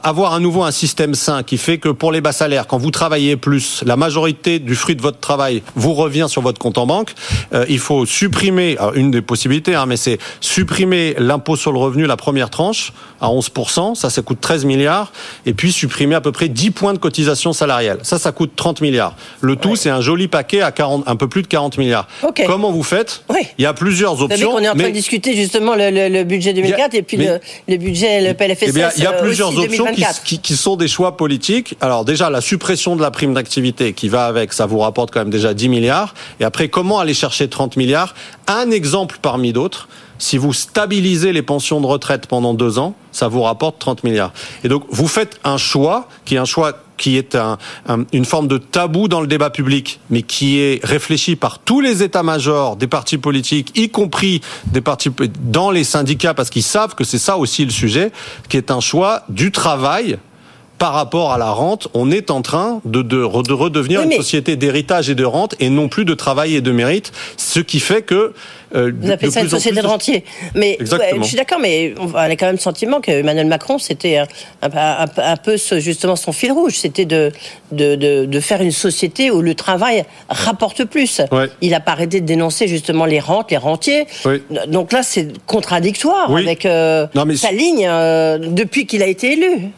avoir 0.03 0.33
à 0.33 0.39
nouveau 0.39 0.63
un 0.63 0.71
système 0.71 1.15
sain 1.15 1.41
qui 1.41 1.57
fait 1.57 1.79
que 1.79 1.89
pour 1.89 2.11
les 2.11 2.21
bas 2.21 2.31
salaires, 2.31 2.67
quand 2.67 2.77
vous 2.77 2.91
travaillez 2.91 3.35
plus, 3.35 3.83
la 3.83 3.95
majorité 3.95 4.59
du 4.59 4.75
fruit 4.75 4.95
de 4.95 5.01
votre 5.01 5.19
travail 5.19 5.63
vous 5.75 5.95
revient 5.95 6.27
sur 6.29 6.43
votre 6.43 6.59
compte 6.59 6.77
en 6.77 6.85
banque, 6.85 7.15
euh, 7.53 7.65
il 7.69 7.79
faut 7.79 8.05
supprimer, 8.05 8.77
une 8.93 9.09
des 9.09 9.23
possibilités, 9.23 9.73
hein, 9.73 9.87
mais 9.87 9.97
c'est 9.97 10.19
supprimer 10.41 11.15
l'impôt 11.17 11.55
sur 11.55 11.71
le 11.71 11.79
revenu, 11.79 12.05
la 12.05 12.17
première 12.17 12.51
tranche, 12.51 12.93
à 13.19 13.29
11%, 13.29 13.95
ça, 13.95 14.11
ça 14.11 14.21
coûte 14.21 14.39
13 14.39 14.65
milliards, 14.65 15.11
et 15.47 15.53
puis 15.53 15.71
supprimer 15.71 15.86
à 16.15 16.21
peu 16.21 16.31
près 16.31 16.49
10 16.49 16.71
points 16.71 16.93
de 16.93 16.97
cotisation 16.97 17.53
salariale. 17.53 17.99
Ça, 18.03 18.19
ça 18.19 18.31
coûte 18.31 18.51
30 18.55 18.81
milliards. 18.81 19.15
Le 19.41 19.55
tout, 19.55 19.71
ouais. 19.71 19.75
c'est 19.75 19.89
un 19.89 20.01
joli 20.01 20.27
paquet 20.27 20.61
à 20.61 20.71
40, 20.71 21.03
un 21.07 21.15
peu 21.15 21.27
plus 21.27 21.41
de 21.41 21.47
40 21.47 21.77
milliards. 21.77 22.07
Okay. 22.23 22.45
Comment 22.45 22.71
vous 22.71 22.83
faites. 22.83 23.23
Il 23.57 23.63
y 23.63 23.65
a 23.65 23.73
plusieurs 23.73 24.21
options. 24.21 24.53
On 24.53 24.59
est 24.59 24.67
en 24.67 24.73
train 24.73 24.83
mais... 24.83 24.89
de 24.89 24.93
discuter 24.93 25.35
justement 25.35 25.75
le, 25.75 25.89
le, 25.89 26.09
le 26.09 26.23
budget 26.23 26.53
2004 26.53 26.93
a, 26.93 26.97
et 26.97 27.01
puis 27.01 27.17
le, 27.17 27.39
le, 27.67 27.77
budget, 27.77 28.21
le 28.21 28.33
PLFSS. 28.33 28.65
Eh 28.67 28.71
bien, 28.71 28.89
il 28.97 29.03
y 29.03 29.07
a 29.07 29.13
plusieurs 29.13 29.49
aussi 29.49 29.59
options 29.59 29.85
qui, 29.93 30.03
qui, 30.23 30.39
qui, 30.39 30.55
sont 30.55 30.75
des 30.75 30.87
choix 30.87 31.17
politiques. 31.17 31.75
Alors 31.81 32.05
déjà, 32.05 32.29
la 32.29 32.41
suppression 32.41 32.95
de 32.95 33.01
la 33.01 33.11
prime 33.11 33.33
d'activité 33.33 33.93
qui 33.93 34.09
va 34.09 34.25
avec, 34.25 34.53
ça 34.53 34.65
vous 34.65 34.79
rapporte 34.79 35.11
quand 35.11 35.19
même 35.19 35.29
déjà 35.29 35.53
10 35.53 35.69
milliards. 35.69 36.13
Et 36.39 36.43
après, 36.43 36.69
comment 36.69 36.99
aller 36.99 37.13
chercher 37.13 37.47
30 37.47 37.77
milliards? 37.77 38.15
Un 38.47 38.71
exemple 38.71 39.19
parmi 39.21 39.53
d'autres 39.53 39.87
si 40.19 40.37
vous 40.37 40.53
stabilisez 40.53 41.31
les 41.33 41.41
pensions 41.41 41.81
de 41.81 41.85
retraite 41.85 42.27
pendant 42.27 42.53
deux 42.53 42.79
ans, 42.79 42.95
ça 43.17 43.27
vous 43.27 43.41
rapporte 43.41 43.79
30 43.79 44.03
milliards. 44.03 44.31
Et 44.63 44.67
donc, 44.67 44.83
vous 44.89 45.07
faites 45.07 45.39
un 45.43 45.57
choix 45.57 46.07
qui 46.25 46.35
est 46.35 46.37
un 46.37 46.45
choix 46.45 46.73
qui 46.97 47.15
est 47.17 47.35
un, 47.35 47.57
un, 47.87 48.05
une 48.11 48.25
forme 48.25 48.47
de 48.47 48.57
tabou 48.57 49.07
dans 49.07 49.21
le 49.21 49.27
débat 49.27 49.51
public, 49.51 49.99
mais 50.09 50.23
qui 50.23 50.59
est 50.59 50.83
réfléchi 50.83 51.35
par 51.35 51.59
tous 51.59 51.79
les 51.79 52.01
états-majors 52.01 52.75
des 52.75 52.87
partis 52.87 53.19
politiques, 53.19 53.71
y 53.75 53.89
compris 53.89 54.41
des 54.65 54.81
partis 54.81 55.11
dans 55.41 55.69
les 55.69 55.83
syndicats, 55.83 56.33
parce 56.33 56.49
qu'ils 56.49 56.63
savent 56.63 56.95
que 56.95 57.03
c'est 57.03 57.19
ça 57.19 57.37
aussi 57.37 57.65
le 57.65 57.71
sujet, 57.71 58.11
qui 58.49 58.57
est 58.57 58.71
un 58.71 58.79
choix 58.79 59.23
du 59.29 59.51
travail 59.51 60.17
par 60.77 60.93
rapport 60.93 61.31
à 61.31 61.37
la 61.37 61.49
rente, 61.49 61.87
on 61.93 62.11
est 62.11 62.29
en 62.29 62.41
train 62.41 62.81
de, 62.85 63.01
de, 63.01 63.17
de 63.17 63.53
redevenir 63.53 64.01
oui, 64.01 64.07
une 64.07 64.11
société 64.11 64.55
d'héritage 64.55 65.09
et 65.09 65.15
de 65.15 65.25
rente 65.25 65.55
et 65.59 65.69
non 65.69 65.89
plus 65.89 66.05
de 66.05 66.13
travail 66.13 66.55
et 66.55 66.61
de 66.61 66.71
mérite, 66.71 67.11
ce 67.35 67.59
qui 67.59 67.79
fait 67.79 68.03
que 68.03 68.33
euh, 68.75 68.91
Vous 68.99 69.11
appelez 69.11 69.31
ça 69.31 69.41
une 69.41 69.49
société 69.49 69.81
de 69.81 69.87
rentier. 69.87 70.23
Mais 70.55 70.77
ouais, 70.79 71.13
je 71.17 71.23
suis 71.23 71.37
d'accord, 71.37 71.59
mais 71.59 71.93
on 71.99 72.13
a 72.13 72.35
quand 72.35 72.47
même 72.47 72.55
le 72.55 72.61
sentiment 72.61 73.01
que 73.01 73.11
Emmanuel 73.11 73.47
Macron, 73.47 73.77
c'était 73.79 74.17
un, 74.17 74.27
un, 74.61 75.05
un, 75.17 75.37
peu 75.37 75.57
ce, 75.57 75.79
justement 75.79 76.15
son 76.15 76.31
fil 76.31 76.51
rouge, 76.51 76.73
c'était 76.75 77.05
de, 77.05 77.31
de, 77.71 77.95
de, 77.95 78.25
de, 78.25 78.39
faire 78.39 78.61
une 78.61 78.71
société 78.71 79.31
où 79.31 79.41
le 79.41 79.55
travail 79.55 80.05
rapporte 80.29 80.85
plus. 80.85 81.21
Ouais. 81.31 81.49
Il 81.61 81.71
n'a 81.71 81.79
pas 81.79 81.91
arrêté 81.93 82.21
de 82.21 82.25
dénoncer 82.25 82.67
justement 82.67 83.05
les 83.05 83.19
rentes, 83.19 83.51
les 83.51 83.57
rentiers. 83.57 84.05
Donc 84.67 84.91
là, 84.91 85.03
c'est 85.03 85.27
contradictoire 85.45 86.29
oui. 86.29 86.43
avec 86.43 86.65
euh, 86.65 87.07
non, 87.15 87.25
mais 87.25 87.35
sa 87.35 87.51
ligne 87.51 87.87
euh, 87.87 88.37
depuis 88.37 88.85
qu'il 88.85 89.03
a 89.03 89.07
été 89.07 89.33
élu. 89.33 89.69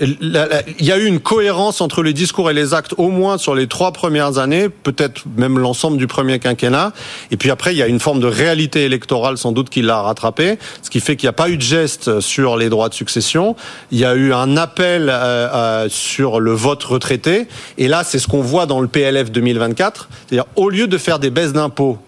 Il 0.00 0.60
y 0.80 0.92
a 0.92 0.98
eu 0.98 1.06
une 1.06 1.20
cohérence 1.20 1.80
entre 1.80 2.02
les 2.02 2.12
discours 2.12 2.50
et 2.50 2.54
les 2.54 2.74
actes, 2.74 2.94
au 2.98 3.08
moins 3.08 3.38
sur 3.38 3.54
les 3.54 3.68
trois 3.68 3.92
premières 3.92 4.38
années, 4.38 4.68
peut-être 4.68 5.22
même 5.36 5.58
l'ensemble 5.58 5.98
du 5.98 6.06
premier 6.06 6.38
quinquennat. 6.38 6.92
Et 7.30 7.36
puis 7.36 7.50
après, 7.50 7.74
il 7.74 7.78
y 7.78 7.82
a 7.82 7.86
une 7.86 8.00
forme 8.00 8.20
de 8.20 8.26
réalité 8.44 8.84
électorale 8.84 9.38
sans 9.38 9.52
doute 9.52 9.70
qui 9.70 9.80
l'a 9.80 10.02
rattrapé, 10.02 10.58
ce 10.82 10.90
qui 10.90 11.00
fait 11.00 11.16
qu'il 11.16 11.26
n'y 11.26 11.30
a 11.30 11.34
pas 11.34 11.48
eu 11.48 11.56
de 11.56 11.62
geste 11.62 12.20
sur 12.20 12.56
les 12.56 12.68
droits 12.68 12.88
de 12.88 12.94
succession. 12.94 13.56
Il 13.90 13.98
y 13.98 14.04
a 14.04 14.14
eu 14.14 14.32
un 14.32 14.56
appel 14.56 15.08
euh, 15.08 15.12
euh, 15.14 15.88
sur 15.88 16.40
le 16.40 16.52
vote 16.52 16.82
retraité. 16.84 17.48
Et 17.78 17.88
là, 17.88 18.04
c'est 18.04 18.18
ce 18.18 18.28
qu'on 18.28 18.42
voit 18.42 18.66
dans 18.66 18.80
le 18.80 18.88
PLF 18.88 19.30
2024. 19.30 20.08
C'est-à-dire, 20.26 20.46
au 20.56 20.68
lieu 20.68 20.86
de 20.86 20.98
faire 20.98 21.18
des 21.18 21.30
baisses 21.30 21.52
d'impôts 21.52 21.98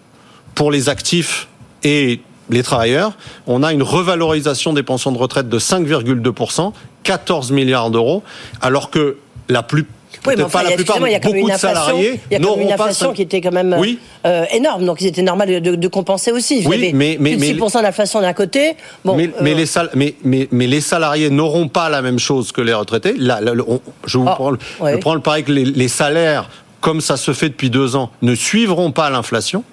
pour 0.53 0.71
les 0.71 0.89
actifs 0.89 1.47
et 1.83 2.21
les 2.49 2.63
travailleurs, 2.63 3.13
on 3.47 3.63
a 3.63 3.73
une 3.73 3.83
revalorisation 3.83 4.73
des 4.73 4.83
pensions 4.83 5.11
de 5.11 5.17
retraite 5.17 5.49
de 5.49 5.59
5,2%, 5.59 6.71
14 7.03 7.51
milliards 7.51 7.89
d'euros, 7.89 8.23
alors 8.61 8.89
que 8.89 9.17
la 9.49 9.63
plus 9.63 9.85
oui, 10.25 10.33
mais 10.37 10.43
enfin, 10.43 10.59
pas 10.63 10.69
la 10.69 10.75
plupart, 10.75 10.97
il 11.07 11.11
y 11.11 11.15
a 11.15 11.19
beaucoup 11.19 11.35
une 11.35 11.51
inflation, 11.51 11.97
il 11.99 12.19
y 12.31 12.35
a 12.35 12.39
une 12.39 12.71
inflation 12.71 13.13
qui 13.13 13.21
était 13.21 13.41
quand 13.41 13.51
même 13.51 13.75
oui. 13.79 13.99
euh, 14.25 14.45
énorme, 14.51 14.85
donc 14.85 15.01
il 15.01 15.07
était 15.07 15.21
normal 15.21 15.61
de, 15.61 15.75
de 15.75 15.87
compenser 15.87 16.31
aussi. 16.31 16.61
Vous 16.61 16.69
oui, 16.69 16.75
avez 16.75 16.93
mais, 16.93 17.17
mais, 17.19 17.37
plus 17.37 17.53
de 17.53 17.59
6% 17.59 17.81
d'inflation 17.81 18.21
d'un 18.21 18.33
côté. 18.33 18.75
Bon, 19.05 19.15
mais, 19.15 19.27
euh... 19.27 19.41
mais, 19.41 19.53
les 19.53 19.65
sal 19.65 19.89
mais, 19.93 20.15
mais, 20.23 20.47
mais, 20.51 20.67
les 20.67 20.81
salariés 20.81 21.29
n'auront 21.29 21.67
pas 21.67 21.89
la 21.89 22.01
même 22.01 22.19
chose 22.19 22.51
que 22.51 22.61
les 22.61 22.73
retraités. 22.73 23.13
Là, 23.17 23.41
là 23.41 23.53
on, 23.67 23.79
je 24.05 24.17
vous 24.17 24.25
oh, 24.27 24.33
prends, 24.35 24.51
ouais. 24.81 24.93
je 24.93 24.97
prends 24.97 25.15
le 25.15 25.21
pari 25.21 25.43
que 25.43 25.51
les, 25.51 25.65
les 25.65 25.87
salaires 25.87 26.49
comme 26.81 27.01
ça 27.01 27.17
se 27.17 27.33
fait 27.33 27.49
depuis 27.49 27.69
deux 27.69 27.95
ans, 27.95 28.11
ne 28.21 28.35
suivront 28.35 28.91
pas 28.91 29.09
l'inflation. 29.09 29.63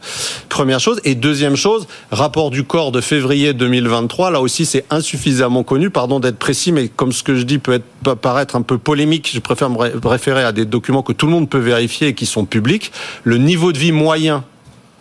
Première 0.49 0.80
chose. 0.80 1.00
Et 1.04 1.14
deuxième 1.14 1.56
chose, 1.56 1.87
rapport 2.11 2.50
du 2.50 2.64
corps 2.64 2.92
de 2.92 3.00
février 3.00 3.52
2023. 3.52 4.30
Là 4.30 4.40
aussi, 4.40 4.66
c'est 4.66 4.84
insuffisamment 4.90 5.62
connu. 5.62 5.90
Pardon 5.90 6.20
d'être 6.20 6.38
précis, 6.38 6.73
mais 6.73 6.88
comme 6.88 7.12
ce 7.12 7.23
que 7.23 7.37
je 7.37 7.42
dis 7.42 7.58
peut, 7.58 7.75
être, 7.75 7.84
peut 8.02 8.16
paraître 8.16 8.56
un 8.56 8.62
peu 8.62 8.78
polémique, 8.78 9.30
je 9.32 9.40
préfère 9.40 9.70
me 9.70 10.06
référer 10.06 10.44
à 10.44 10.52
des 10.52 10.64
documents 10.64 11.02
que 11.02 11.12
tout 11.12 11.26
le 11.26 11.32
monde 11.32 11.49
peut 11.49 11.58
vérifier 11.58 12.08
et 12.08 12.14
qui 12.14 12.26
sont 12.26 12.44
publics. 12.44 12.92
Le 13.23 13.38
niveau 13.38 13.73
de 13.73 13.78
vie 13.78 13.92
moyen 13.92 14.44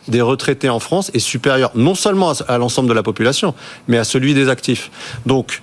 des 0.07 0.21
retraités 0.21 0.69
en 0.69 0.79
France 0.79 1.11
est 1.13 1.19
supérieur 1.19 1.71
non 1.75 1.95
seulement 1.95 2.33
à 2.47 2.57
l'ensemble 2.57 2.89
de 2.89 2.93
la 2.93 3.03
population, 3.03 3.55
mais 3.87 3.97
à 3.97 4.03
celui 4.03 4.33
des 4.33 4.49
actifs. 4.49 4.91
Donc, 5.25 5.61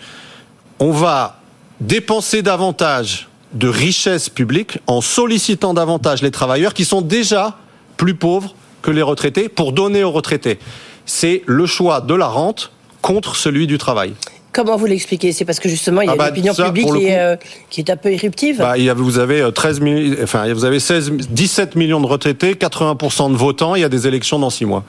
on 0.79 0.93
va 0.93 1.41
dépenser 1.81 2.43
davantage 2.43 3.30
de 3.53 3.69
richesse 3.69 4.29
publique 4.29 4.79
en 4.87 5.01
sollicitant 5.01 5.75
davantage 5.75 6.23
les 6.23 6.31
travailleurs 6.31 6.75
qui 6.75 6.85
sont 6.85 7.01
déjà 7.01 7.57
plus 7.97 8.15
pauvres 8.15 8.55
que 8.83 8.91
les 8.91 9.03
retraités 9.03 9.49
pour 9.49 9.73
donner 9.73 10.05
aux 10.05 10.13
retraités. 10.13 10.59
C'est 11.07 11.43
le 11.47 11.67
choix 11.67 12.01
de 12.01 12.15
la 12.15 12.29
rente 12.29 12.71
contre 13.03 13.37
celui 13.37 13.67
du 13.67 13.79
travail. 13.79 14.15
Comment 14.53 14.77
vous 14.77 14.87
l'expliquez? 14.87 15.33
C'est 15.33 15.45
parce 15.45 15.61
que 15.61 15.69
justement 15.69 16.01
il 16.01 16.07
y 16.07 16.09
a 16.09 16.13
ah 16.13 16.17
bah, 16.17 16.29
l'opinion 16.29 16.55
publique 16.55 16.93
qui, 16.93 17.07
est, 17.07 17.19
euh, 17.19 17.37
qui, 17.71 17.81
est, 17.81 17.91
un 17.91 17.97
peu 17.97 18.13
éruptive. 18.13 18.59
Bah, 18.59 18.77
il 18.77 18.85
y 18.85 18.91
a, 18.91 18.95
vous 18.95 19.19
avez 19.19 19.49
13 19.53 19.81
euh, 19.81 20.17
enfin 20.25 20.53
vous 20.53 20.65
avez 20.65 20.81
16, 20.81 21.11
17 21.31 21.77
millions 21.77 22.01
de 22.01 22.07
retraités, 22.07 22.55
80% 22.55 23.31
de 23.31 23.37
votants. 23.37 23.77
Il 23.77 23.83
y 23.83 23.85
a 23.85 23.89
des 23.89 24.09
élections 24.09 24.41
dans 24.41 24.51
6 24.51 24.65
mois. 24.65 24.85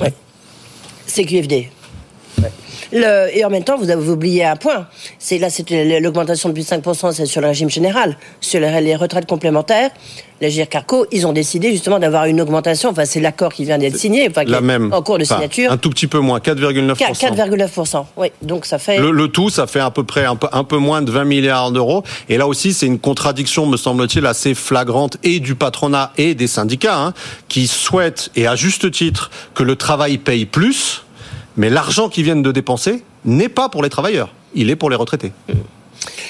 Ouais. 0.00 0.12
C'est 1.06 1.24
QFD. 1.24 1.70
Le, 2.92 3.28
et 3.36 3.44
en 3.44 3.50
même 3.50 3.64
temps, 3.64 3.76
vous 3.78 3.90
avez 3.90 4.08
oublié 4.08 4.44
un 4.44 4.56
point. 4.56 4.86
C'est 5.18 5.38
là, 5.38 5.50
c'est 5.50 5.64
l'augmentation 6.00 6.48
de 6.48 6.54
plus 6.54 6.68
de 6.68 6.74
5%, 6.74 7.12
c'est 7.12 7.26
sur 7.26 7.40
le 7.40 7.48
régime 7.48 7.70
général. 7.70 8.16
Sur 8.40 8.60
les 8.60 8.96
retraites 8.96 9.26
complémentaires, 9.26 9.90
les 10.40 10.50
GIRCARCO, 10.50 11.06
ils 11.12 11.26
ont 11.26 11.32
décidé 11.32 11.70
justement 11.70 11.98
d'avoir 11.98 12.24
une 12.24 12.40
augmentation. 12.40 12.90
Enfin, 12.90 13.04
c'est 13.04 13.20
l'accord 13.20 13.52
qui 13.52 13.64
vient 13.64 13.78
d'être 13.78 13.96
signé. 13.96 14.26
Enfin, 14.28 14.44
la 14.44 14.60
même. 14.60 14.92
En 14.92 15.02
cours 15.02 15.18
de 15.18 15.24
signature. 15.24 15.70
Un 15.70 15.76
tout 15.76 15.90
petit 15.90 16.06
peu 16.06 16.18
moins, 16.18 16.38
4,9%. 16.38 16.96
4,9%. 16.96 18.04
Oui. 18.16 18.28
Donc 18.42 18.64
ça 18.64 18.78
fait. 18.78 18.98
Le, 18.98 19.10
le, 19.10 19.28
tout, 19.28 19.50
ça 19.50 19.66
fait 19.66 19.80
à 19.80 19.90
peu 19.90 20.04
près 20.04 20.24
un 20.24 20.36
peu, 20.36 20.48
un 20.52 20.64
peu 20.64 20.78
moins 20.78 21.02
de 21.02 21.10
20 21.10 21.24
milliards 21.24 21.72
d'euros. 21.72 22.02
Et 22.28 22.38
là 22.38 22.46
aussi, 22.46 22.72
c'est 22.72 22.86
une 22.86 22.98
contradiction, 22.98 23.66
me 23.66 23.76
semble-t-il, 23.76 24.24
assez 24.26 24.54
flagrante 24.54 25.18
et 25.22 25.40
du 25.40 25.54
patronat 25.54 26.12
et 26.16 26.34
des 26.34 26.46
syndicats, 26.46 26.98
hein, 26.98 27.14
qui 27.48 27.66
souhaitent, 27.66 28.30
et 28.34 28.46
à 28.46 28.56
juste 28.56 28.90
titre, 28.90 29.30
que 29.54 29.62
le 29.62 29.76
travail 29.76 30.18
paye 30.18 30.46
plus 30.46 31.04
mais 31.60 31.68
l'argent 31.68 32.08
qu'ils 32.08 32.24
viennent 32.24 32.42
de 32.42 32.52
dépenser 32.52 33.02
n'est 33.26 33.50
pas 33.50 33.68
pour 33.68 33.82
les 33.82 33.90
travailleurs, 33.90 34.32
il 34.54 34.70
est 34.70 34.76
pour 34.76 34.88
les 34.88 34.96
retraités. 34.96 35.32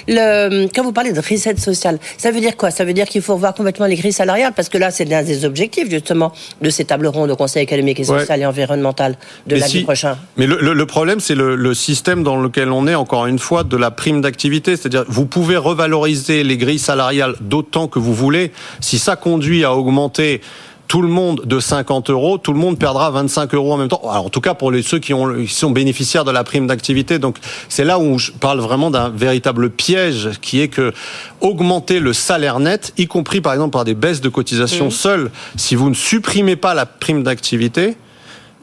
Le, 0.09 0.67
quand 0.75 0.83
vous 0.83 0.91
parlez 0.91 1.13
de 1.13 1.21
reset 1.21 1.57
social, 1.57 2.01
ça 2.19 2.33
veut 2.33 2.41
dire 2.41 2.57
quoi? 2.57 2.73
Ça 2.73 2.85
veut 2.85 2.93
dire 2.93 3.07
qu'il 3.07 3.23
faut 3.23 3.35
revoir 3.35 3.55
complètement 3.55 3.87
les 3.87 3.95
grilles 3.95 4.13
salariales 4.13 4.55
Parce 4.57 4.69
que 4.69 4.77
là, 4.77 4.91
c'est 4.91 5.05
l'un 5.05 5.23
des 5.23 5.45
objectifs, 5.45 5.89
justement, 5.89 6.33
de 6.61 6.69
ces 6.69 6.85
tables 6.85 7.07
rondes 7.07 7.31
au 7.31 7.37
Conseil 7.37 7.63
économique 7.63 8.01
et 8.01 8.05
social 8.05 8.41
et 8.41 8.47
environnemental 8.47 9.17
de 9.47 9.55
l'année 9.55 9.85
prochaine. 9.85 10.17
Mais 10.37 10.49
le, 10.49 10.59
le, 10.61 10.73
le 10.73 10.87
problème, 10.87 11.21
c'est 11.21 11.37
le, 11.37 11.55
le, 11.55 11.75
système 11.75 12.25
dans 12.25 12.37
lequel 12.37 12.73
on 12.73 12.89
est, 12.89 12.97
encore 12.97 13.27
une 13.27 13.39
fois, 13.39 13.63
de 13.63 13.77
la 13.77 13.93
prime 13.93 14.21
d'activité. 14.23 14.77
C'est-à-dire, 14.77 15.05
vous 15.07 15.27
pouvez 15.27 15.57
revaloriser 15.57 16.43
les 16.43 16.57
grilles 16.57 16.81
salariales 16.81 17.37
d'autant 17.41 17.87
que 17.87 18.01
vous 18.01 18.15
voulez. 18.15 18.51
Si 18.81 18.99
ça 18.99 19.15
conduit 19.15 19.63
à 19.63 19.77
augmenter 19.77 20.41
tout 20.91 21.03
le 21.03 21.09
monde 21.09 21.43
de 21.45 21.61
50 21.61 22.11
euros, 22.11 22.37
tout 22.37 22.53
le 22.53 22.59
monde 22.59 22.77
perdra 22.77 23.13
25 23.13 23.55
euros 23.55 23.75
en 23.75 23.77
même 23.77 23.87
temps. 23.87 24.01
Alors, 24.11 24.27
en 24.27 24.29
tout 24.29 24.41
cas, 24.41 24.55
pour 24.55 24.73
les, 24.73 24.83
ceux 24.83 24.99
qui, 24.99 25.15
ont, 25.15 25.33
qui 25.37 25.55
sont 25.55 25.71
bénéficiaires 25.71 26.25
de 26.25 26.33
la 26.33 26.43
prime 26.43 26.67
d'activité. 26.67 27.21
Donc, 27.21 27.37
c'est 27.69 27.85
là 27.85 28.01
où 28.01 28.19
je 28.19 28.33
parle 28.33 28.59
vraiment 28.59 28.91
d'un 28.91 29.09
véritable 29.09 29.71
piège 29.71 30.31
qui 30.43 30.61
est 30.61 30.67
que 30.67 30.93
augmenter 31.41 32.01
le 32.01 32.13
salaire 32.13 32.59
net, 32.59 32.93
y 32.99 33.07
compris 33.07 33.41
par 33.41 33.53
exemple 33.53 33.71
par 33.71 33.85
des 33.85 33.95
baisses 33.95 34.21
de 34.21 34.29
cotisation 34.29 34.89
mmh. 34.89 34.91
seules, 34.91 35.31
si 35.55 35.77
vous 35.77 35.91
ne 35.91 35.95
supprimez 35.95 36.57
pas 36.57 36.75
la 36.75 36.87
prime 36.87 37.23
d'activité, 37.23 37.97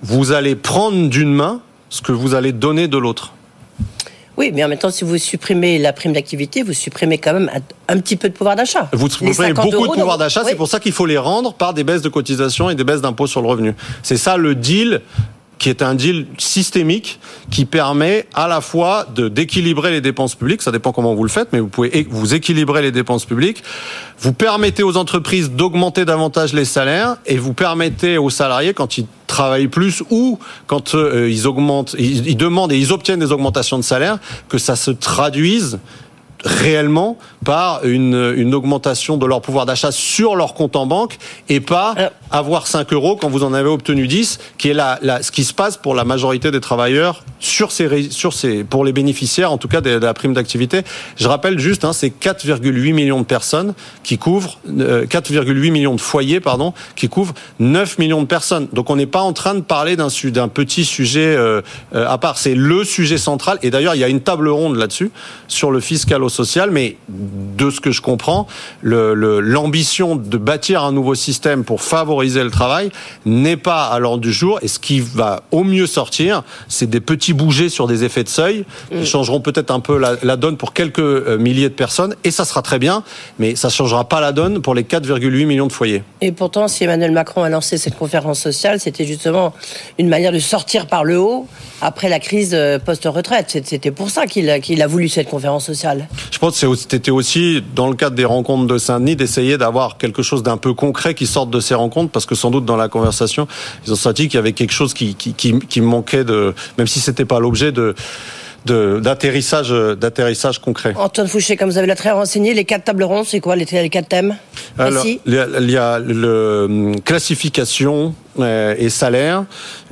vous 0.04 0.34
allez 0.34 0.58
prendre 0.58 1.08
d'une 1.08 1.34
main 1.34 1.62
ce 1.88 2.02
que 2.02 2.12
vous 2.12 2.36
allez 2.36 2.52
donner 2.52 2.90
de 2.90 2.98
l'autre. 2.98 3.32
Oui, 4.38 4.52
mais 4.54 4.64
en 4.64 4.68
même 4.68 4.78
temps, 4.78 4.92
si 4.92 5.04
vous 5.04 5.18
supprimez 5.18 5.80
la 5.80 5.94
prime 5.94 6.14
d'activité, 6.14 6.62
vous 6.62 6.74
supprimez 6.74 7.18
quand 7.18 7.34
même 7.34 7.50
un, 7.54 7.94
un, 7.94 8.00
petit 8.00 8.16
peu 8.16 8.30
de 8.30 8.34
pouvoir 8.34 8.56
d'achat. 8.56 8.88
Vous 8.94 9.10
supprimez 9.10 9.54
beaucoup 9.54 9.88
de 9.88 9.94
pouvoir 9.94 10.20
d'achat, 10.20 10.42
oui. 10.44 10.52
c'est 10.52 10.56
pour 10.56 10.68
ça 10.68 10.80
qu'il 10.80 10.92
faut 10.92 11.08
les 11.08 11.18
rendre 11.18 11.54
par 11.54 11.74
des 11.74 11.84
baisses 11.84 12.04
de 12.04 12.10
cotisations 12.10 12.70
et 12.70 12.76
des 12.76 12.84
baisses 12.84 13.02
d'impôts 13.02 13.28
sur 13.28 13.42
le 13.42 13.48
revenu. 13.48 13.74
C'est 14.04 14.18
ça 14.18 14.38
le 14.38 14.54
deal 14.54 15.02
qui 15.60 15.70
est 15.70 15.82
un 15.82 15.96
deal 15.96 16.28
systémique 16.38 17.20
qui 17.52 17.66
permet 17.66 18.28
à 18.34 18.48
la 18.48 18.62
fois 18.62 19.06
de 19.14 19.28
d'équilibrer 19.28 19.92
les 19.92 20.02
dépenses 20.02 20.36
publiques, 20.36 20.62
ça 20.62 20.72
dépend 20.72 20.92
comment 20.92 21.16
vous 21.16 21.24
le 21.24 21.30
faites, 21.30 21.50
mais 21.54 21.60
vous 21.60 21.68
pouvez 21.68 22.08
vous 22.10 22.34
équilibrer 22.34 22.82
les 22.82 22.92
dépenses 22.92 23.26
publiques, 23.26 23.64
vous 24.20 24.34
permettez 24.34 24.84
aux 24.84 24.98
entreprises 24.98 25.52
d'augmenter 25.52 26.06
davantage 26.06 26.54
les 26.54 26.66
salaires 26.66 27.18
et 27.26 27.38
vous 27.38 27.54
permettez 27.54 28.18
aux 28.18 28.30
salariés 28.30 28.74
quand 28.74 28.98
ils 28.98 29.06
travaillent 29.28 29.68
plus 29.68 30.04
ou 30.10 30.40
quand 30.66 30.96
euh, 30.96 31.30
ils 31.30 31.48
augmentent, 31.48 31.96
ils, 32.00 32.38
demandent 32.38 32.72
et 32.72 32.78
ils 32.78 32.94
obtiennent 32.94 33.20
des 33.20 33.32
augmentations 33.32 33.78
de 33.78 33.84
salaire, 33.84 34.18
que 34.50 34.58
ça 34.58 34.76
se 34.76 34.92
traduise 34.92 35.80
réellement 36.44 37.18
par 37.46 37.86
une, 37.86 38.34
une 38.36 38.54
augmentation 38.54 39.18
de 39.18 39.26
leur 39.26 39.42
pouvoir 39.42 39.66
d'achat 39.66 39.92
sur 39.92 40.36
leur 40.36 40.54
compte 40.54 40.76
en 40.76 40.86
banque 40.86 41.18
et 41.50 41.60
pas 41.60 41.96
euh. 41.98 42.10
avoir 42.32 42.68
5 42.68 42.92
euros 42.94 43.16
quand 43.16 43.30
vous 43.30 43.44
en 43.44 43.54
avez 43.54 43.70
obtenu 43.70 44.08
10, 44.08 44.40
qui 44.58 44.70
est 44.70 44.74
la, 44.74 45.00
la, 45.02 45.24
ce 45.24 45.32
qui 45.32 45.44
se 45.44 45.54
passe 45.54 45.78
pour 45.78 45.96
la 45.96 46.04
majorité 46.04 46.52
des 46.52 46.60
travailleurs 46.60 47.24
sur 47.40 47.72
ces, 47.72 48.10
sur 48.10 48.34
ces, 48.34 48.64
pour 48.64 48.84
les 48.84 48.92
bénéficiaires, 48.92 49.52
en 49.52 49.58
tout 49.58 49.68
cas 49.68 49.82
de, 49.82 49.98
de 49.98 50.06
la 50.06 50.14
prime 50.14 50.34
d'activité. 50.34 50.82
Je 51.16 51.28
rappelle 51.28 51.60
juste, 51.60 51.86
hein, 51.86 51.94
c'est 51.94 52.10
4,8 52.10 52.94
millions 52.94 53.20
de 53.20 53.26
personnes 53.26 53.74
qui 54.04 54.18
couvrent, 54.18 54.60
euh, 54.80 55.06
4,8 55.06 55.72
millions 55.72 55.96
de 55.96 56.02
foyers, 56.02 56.40
pardon, 56.40 56.74
qui 56.96 57.10
couvrent 57.10 57.34
9 57.60 57.98
millions 58.00 58.22
de 58.22 58.28
personnes. 58.28 58.68
Donc 58.74 58.90
on 58.90 58.96
n'est 58.96 59.06
pas 59.06 59.22
en 59.22 59.34
train 59.34 59.54
de 59.54 59.62
parler 59.62 59.96
d'un 59.96 60.08
d'un 60.26 60.48
petit 60.48 60.86
sujet 60.86 61.36
euh, 61.36 61.62
euh, 61.96 62.08
à 62.08 62.18
part. 62.18 62.38
C'est 62.38 62.56
le 62.56 62.84
sujet 62.84 63.18
central. 63.18 63.60
Et 63.62 63.70
d'ailleurs, 63.70 63.96
il 63.96 64.00
y 64.00 64.04
a 64.04 64.08
une 64.08 64.22
table 64.22 64.50
ronde 64.50 64.76
là-dessus 64.76 65.12
sur 65.48 65.72
le 65.72 65.80
fiscal 65.80 66.24
au 66.28 66.30
social, 66.30 66.72
mais 66.72 66.98
de 67.10 67.70
ce 67.70 67.82
que 67.82 67.92
je 67.92 68.02
comprends, 68.02 68.48
l'ambition 68.84 70.16
le, 70.16 70.22
de 70.22 70.38
bâtir 70.38 70.84
un 70.84 70.92
nouveau 70.92 71.16
système 71.16 71.64
pour 71.64 71.82
favoriser 71.82 72.44
le 72.44 72.52
travail 72.52 72.92
n'est 73.26 73.58
pas 73.58 73.86
à 73.86 74.00
l'ordre 74.00 74.22
du 74.22 74.32
jour. 74.32 74.60
Et 74.62 74.68
ce 74.68 74.80
qui 74.80 75.00
va 75.00 75.44
au 75.52 75.64
mieux 75.64 75.88
sortir, 75.88 76.44
c'est 76.68 76.90
des 76.90 77.00
petits 77.00 77.34
bougers 77.34 77.70
sur 77.70 77.88
des 77.88 78.04
effets 78.04 78.24
de 78.24 78.30
seuil 78.30 78.66
qui 78.90 78.98
mm. 78.98 79.06
changeront 79.06 79.40
peut-être 79.40 79.72
un 79.72 79.80
peu 79.80 79.98
la, 79.98 80.16
la, 80.24 80.36
donne 80.36 80.58
pour 80.58 80.74
quelques 80.74 81.00
euh, 81.00 81.38
milliers 81.38 81.70
de 81.70 81.74
personnes. 81.74 82.16
Et 82.24 82.32
ça 82.32 82.46
sera 82.46 82.62
très 82.62 82.80
bien, 82.80 83.04
mais 83.40 83.56
ça 83.56 83.70
ne 83.70 83.74
changera 83.74 84.08
pas 84.08 84.22
la 84.22 84.32
donne 84.32 84.62
pour 84.62 84.76
les 84.76 84.84
4,8 84.84 85.46
millions 85.46 85.68
de 85.68 85.74
foyers. 85.74 86.04
Et 86.22 86.32
pourtant, 86.32 86.68
si 86.68 86.84
Emmanuel 86.84 87.12
Macron 87.12 87.44
a 87.44 87.50
lancé 87.50 87.78
cette 87.78 87.98
conférence 87.98 88.40
sociale, 88.40 88.80
c'était 88.80 89.06
justement 89.06 89.54
une 89.98 90.10
manière 90.10 90.32
de 90.32 90.40
sortir 90.40 90.88
par 90.88 91.04
le 91.04 91.20
haut 91.20 91.48
après 91.82 92.10
la 92.10 92.20
crise 92.20 92.52
euh, 92.54 92.80
post-retraite. 92.80 93.58
C'était 93.64 93.92
pour 93.92 94.10
ça 94.10 94.26
qu'il 94.26 94.50
a, 94.50 94.60
qu 94.60 94.80
a 94.80 94.88
voulu 94.88 95.10
cette 95.10 95.30
conférence 95.30 95.66
sociale. 95.66 96.08
Je 96.32 96.40
pense 96.40 96.60
que 96.60 96.76
c'était 96.76 97.12
aussi, 97.12 97.64
dans 97.76 97.90
le 97.90 97.96
cadre 97.96 98.16
des 98.16 98.26
rencontres 98.26 98.68
de 98.68 98.78
Saint-Denis, 98.78 99.16
d'essayer 99.16 99.58
d'avoir 99.58 99.98
quelque 99.98 100.22
chose 100.22 100.44
d'un 100.44 100.58
peu 100.58 100.74
concret 100.74 101.14
qui 101.14 101.28
sorte 101.28 101.50
de 101.50 101.60
ces 101.60 101.76
rencontres, 101.76 102.12
parce 102.12 102.26
que 102.26 102.36
sans 102.36 102.52
doute 102.52 102.66
dans 102.66 102.78
la 102.78 102.90
conversation, 102.90 103.48
ils 103.86 103.94
ont 103.94 103.96
senti 103.96 104.28
qu'il 104.28 104.36
y 104.36 104.40
avait 104.40 104.54
quelque 104.54 104.74
chose 104.74 104.94
qui, 104.94 105.16
qui, 105.16 105.34
qui, 105.34 105.60
qui 105.60 105.82
manquait 105.82 106.24
de, 106.24 106.54
même 106.78 106.88
si 106.88 107.00
c'était 107.00 107.26
pas 107.26 107.40
l'objet 107.40 107.72
de 107.72 107.96
d'atterrissage 108.68 109.70
d'atterrissage 109.70 110.60
concret. 110.60 110.94
Antoine 110.96 111.28
Fouché, 111.28 111.58
comme 111.58 111.70
vous 111.70 111.78
avez 111.78 111.88
la 111.88 111.96
très 111.96 112.12
renseigné, 112.12 112.54
les 112.54 112.66
quatre 112.66 112.86
tables 112.86 113.04
rondes, 113.04 113.26
c'est 113.26 113.40
quoi 113.40 113.56
les, 113.56 113.66
les, 113.66 113.90
quatre 113.90 114.08
thèmes 114.08 114.36
Alors, 114.78 115.06
il 115.06 115.34
y 115.34 115.38
a, 115.38 115.48
il 115.60 115.72
y 115.72 115.78
a 115.78 116.00
le 116.00 116.66
hum, 116.70 117.02
classification 117.02 118.14
euh, 118.40 118.76
et 118.78 118.90
salaire, 118.90 119.46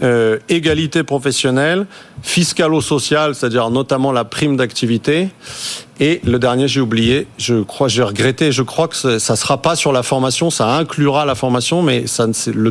euh, 0.03 0.37
égalité 0.49 1.03
professionnelle, 1.03 1.87
fiscalo-sociale, 2.21 3.33
c'est-à-dire 3.33 3.69
notamment 3.69 4.11
la 4.11 4.23
prime 4.23 4.57
d'activité, 4.57 5.29
et 5.99 6.21
le 6.23 6.37
dernier, 6.37 6.67
j'ai 6.67 6.81
oublié, 6.81 7.25
je 7.37 7.63
crois, 7.63 7.87
j'ai 7.87 8.03
regretté, 8.03 8.51
je 8.51 8.61
crois 8.61 8.87
que 8.87 9.17
ça 9.17 9.35
sera 9.35 9.61
pas 9.61 9.75
sur 9.75 9.91
la 9.93 10.03
formation, 10.03 10.49
ça 10.49 10.67
inclura 10.75 11.25
la 11.25 11.35
formation, 11.35 11.81
mais 11.81 12.05
ça, 12.05 12.27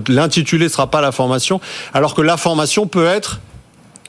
l'intitulé 0.08 0.68
sera 0.68 0.90
pas 0.90 1.00
la 1.00 1.10
formation, 1.10 1.60
alors 1.92 2.14
que 2.14 2.22
la 2.22 2.36
formation 2.36 2.86
peut 2.86 3.06
être 3.06 3.40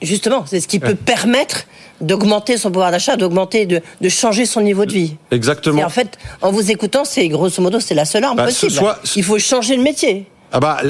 Justement, 0.01 0.43
c'est 0.45 0.59
ce 0.59 0.67
qui 0.67 0.79
peut 0.79 0.95
permettre 0.95 1.65
d'augmenter 2.01 2.57
son 2.57 2.71
pouvoir 2.71 2.91
d'achat, 2.91 3.15
d'augmenter, 3.15 3.65
de, 3.65 3.81
de, 4.01 4.09
changer 4.09 4.45
son 4.45 4.61
niveau 4.61 4.85
de 4.85 4.91
vie. 4.91 5.15
Exactement. 5.31 5.79
Et 5.79 5.83
en 5.83 5.89
fait, 5.89 6.17
en 6.41 6.51
vous 6.51 6.71
écoutant, 6.71 7.05
c'est 7.05 7.27
grosso 7.29 7.61
modo, 7.61 7.79
c'est 7.79 7.95
la 7.95 8.05
seule 8.05 8.23
arme 8.23 8.37
bah, 8.37 8.45
possible. 8.45 8.71
Soit... 8.71 8.99
Il 9.15 9.23
faut 9.23 9.39
changer 9.39 9.77
de 9.77 9.81
métier. 9.81 10.25
Ah 10.51 10.59
bah, 10.59 10.81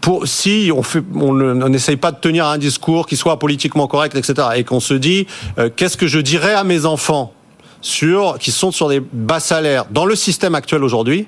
pour, 0.00 0.26
si 0.28 0.70
on 0.74 0.82
fait, 0.82 1.02
on 1.14 1.34
n'essaye 1.68 1.96
pas 1.96 2.12
de 2.12 2.18
tenir 2.18 2.46
un 2.46 2.58
discours 2.58 3.06
qui 3.06 3.16
soit 3.16 3.38
politiquement 3.38 3.88
correct, 3.88 4.16
etc., 4.16 4.48
et 4.56 4.64
qu'on 4.64 4.80
se 4.80 4.94
dit, 4.94 5.26
euh, 5.58 5.68
qu'est-ce 5.74 5.96
que 5.96 6.06
je 6.06 6.20
dirais 6.20 6.54
à 6.54 6.62
mes 6.62 6.86
enfants 6.86 7.32
sur, 7.80 8.38
qui 8.38 8.52
sont 8.52 8.70
sur 8.70 8.88
des 8.88 9.00
bas 9.00 9.40
salaires 9.40 9.86
dans 9.90 10.06
le 10.06 10.14
système 10.14 10.54
actuel 10.54 10.84
aujourd'hui, 10.84 11.26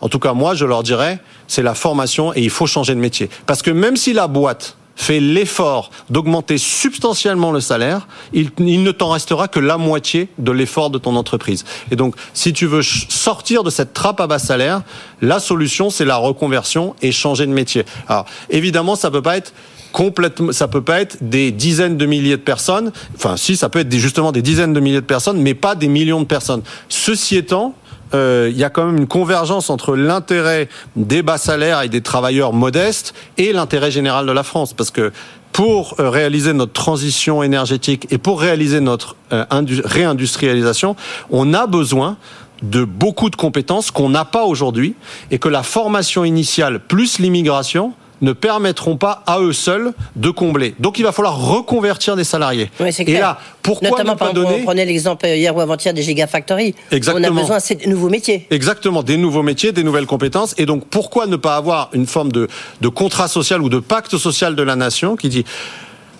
en 0.00 0.08
tout 0.08 0.18
cas, 0.18 0.32
moi, 0.32 0.54
je 0.54 0.64
leur 0.64 0.82
dirais, 0.82 1.20
c'est 1.46 1.62
la 1.62 1.74
formation 1.74 2.34
et 2.34 2.40
il 2.40 2.50
faut 2.50 2.66
changer 2.66 2.94
de 2.94 3.00
métier. 3.00 3.30
Parce 3.46 3.62
que 3.62 3.70
même 3.70 3.96
si 3.96 4.12
la 4.12 4.26
boîte 4.26 4.76
fait 4.96 5.20
l'effort 5.20 5.90
d'augmenter 6.10 6.58
substantiellement 6.58 7.52
le 7.52 7.60
salaire, 7.60 8.06
il, 8.32 8.50
ne 8.58 8.92
t'en 8.92 9.10
restera 9.10 9.48
que 9.48 9.60
la 9.60 9.78
moitié 9.78 10.28
de 10.38 10.52
l'effort 10.52 10.90
de 10.90 10.98
ton 10.98 11.16
entreprise. 11.16 11.64
Et 11.90 11.96
donc, 11.96 12.14
si 12.34 12.52
tu 12.52 12.66
veux 12.66 12.82
sortir 12.82 13.62
de 13.62 13.70
cette 13.70 13.92
trappe 13.92 14.20
à 14.20 14.26
bas 14.26 14.38
salaire, 14.38 14.82
la 15.20 15.40
solution, 15.40 15.90
c'est 15.90 16.04
la 16.04 16.16
reconversion 16.16 16.94
et 17.02 17.12
changer 17.12 17.46
de 17.46 17.52
métier. 17.52 17.84
Alors, 18.08 18.26
évidemment, 18.50 18.96
ça 18.96 19.10
peut 19.10 19.22
pas 19.22 19.36
être 19.36 19.52
complètement, 19.92 20.52
ça 20.52 20.68
peut 20.68 20.82
pas 20.82 21.00
être 21.00 21.18
des 21.20 21.52
dizaines 21.52 21.96
de 21.96 22.06
milliers 22.06 22.36
de 22.36 22.42
personnes. 22.42 22.92
Enfin, 23.14 23.36
si, 23.36 23.56
ça 23.56 23.68
peut 23.68 23.80
être 23.80 23.92
justement 23.94 24.32
des 24.32 24.42
dizaines 24.42 24.72
de 24.72 24.80
milliers 24.80 25.00
de 25.00 25.06
personnes, 25.06 25.40
mais 25.40 25.54
pas 25.54 25.74
des 25.74 25.88
millions 25.88 26.20
de 26.20 26.26
personnes. 26.26 26.62
Ceci 26.88 27.36
étant, 27.36 27.74
euh, 28.14 28.48
il 28.50 28.58
y 28.58 28.64
a 28.64 28.70
quand 28.70 28.86
même 28.86 28.98
une 28.98 29.06
convergence 29.06 29.70
entre 29.70 29.96
l'intérêt 29.96 30.68
des 30.96 31.22
bas 31.22 31.38
salaires 31.38 31.82
et 31.82 31.88
des 31.88 32.00
travailleurs 32.00 32.52
modestes 32.52 33.14
et 33.38 33.52
l'intérêt 33.52 33.90
général 33.90 34.26
de 34.26 34.32
la 34.32 34.42
France. 34.42 34.74
Parce 34.74 34.90
que 34.90 35.12
pour 35.52 35.96
euh, 35.98 36.10
réaliser 36.10 36.52
notre 36.52 36.72
transition 36.72 37.42
énergétique 37.42 38.06
et 38.10 38.18
pour 38.18 38.40
réaliser 38.40 38.80
notre 38.80 39.16
euh, 39.32 39.44
réindustrialisation, 39.84 40.96
on 41.30 41.54
a 41.54 41.66
besoin 41.66 42.16
de 42.62 42.84
beaucoup 42.84 43.28
de 43.28 43.36
compétences 43.36 43.90
qu'on 43.90 44.08
n'a 44.08 44.24
pas 44.24 44.44
aujourd'hui 44.44 44.94
et 45.30 45.38
que 45.38 45.48
la 45.48 45.62
formation 45.62 46.24
initiale 46.24 46.80
plus 46.80 47.18
l'immigration 47.18 47.92
ne 48.22 48.32
permettront 48.32 48.96
pas 48.96 49.22
à 49.26 49.40
eux 49.40 49.52
seuls 49.52 49.92
de 50.16 50.30
combler. 50.30 50.74
Donc 50.78 50.98
il 50.98 51.02
va 51.02 51.12
falloir 51.12 51.38
reconvertir 51.38 52.16
des 52.16 52.24
salariés. 52.24 52.70
Oui, 52.80 52.92
clair. 52.92 53.08
Et 53.08 53.20
là, 53.20 53.38
pourquoi 53.62 53.90
Notamment, 53.90 54.12
ne 54.12 54.18
pas 54.18 54.32
donner... 54.32 54.60
on 54.60 54.64
prenait 54.64 54.84
l'exemple 54.84 55.26
hier 55.26 55.54
ou 55.54 55.60
avant-hier 55.60 55.92
des 55.92 56.02
gigafactories. 56.02 56.74
Exactement. 56.92 57.28
On 57.28 57.36
a 57.36 57.40
besoin 57.40 57.58
de 57.58 57.88
nouveaux 57.88 58.08
métiers. 58.08 58.46
Exactement, 58.50 59.02
des 59.02 59.16
nouveaux 59.16 59.42
métiers, 59.42 59.72
des 59.72 59.84
nouvelles 59.84 60.06
compétences. 60.06 60.54
Et 60.56 60.66
donc 60.66 60.86
pourquoi 60.86 61.26
ne 61.26 61.36
pas 61.36 61.56
avoir 61.56 61.90
une 61.92 62.06
forme 62.06 62.32
de, 62.32 62.48
de 62.80 62.88
contrat 62.88 63.28
social 63.28 63.60
ou 63.60 63.68
de 63.68 63.80
pacte 63.80 64.16
social 64.16 64.54
de 64.54 64.62
la 64.62 64.76
nation 64.76 65.16
qui 65.16 65.28
dit 65.28 65.44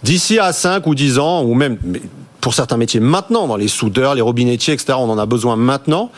d'ici 0.02 0.38
à 0.38 0.52
5 0.52 0.86
ou 0.86 0.94
10 0.94 1.18
ans, 1.18 1.44
ou 1.44 1.54
même 1.54 1.78
pour 2.40 2.54
certains 2.54 2.76
métiers 2.76 2.98
maintenant, 2.98 3.46
dans 3.46 3.56
les 3.56 3.68
soudeurs, 3.68 4.16
les 4.16 4.20
robinettiers, 4.20 4.74
etc., 4.74 4.94
on 4.98 5.08
en 5.08 5.18
a 5.18 5.26
besoin 5.26 5.54
maintenant. 5.54 6.10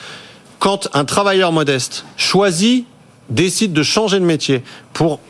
Quand 0.58 0.88
un 0.94 1.04
travailleur 1.04 1.52
modeste 1.52 2.06
choisit, 2.16 2.86
décide 3.28 3.74
de 3.74 3.82
changer 3.82 4.18
de 4.20 4.24
métier 4.24 4.62
pour 4.94 5.20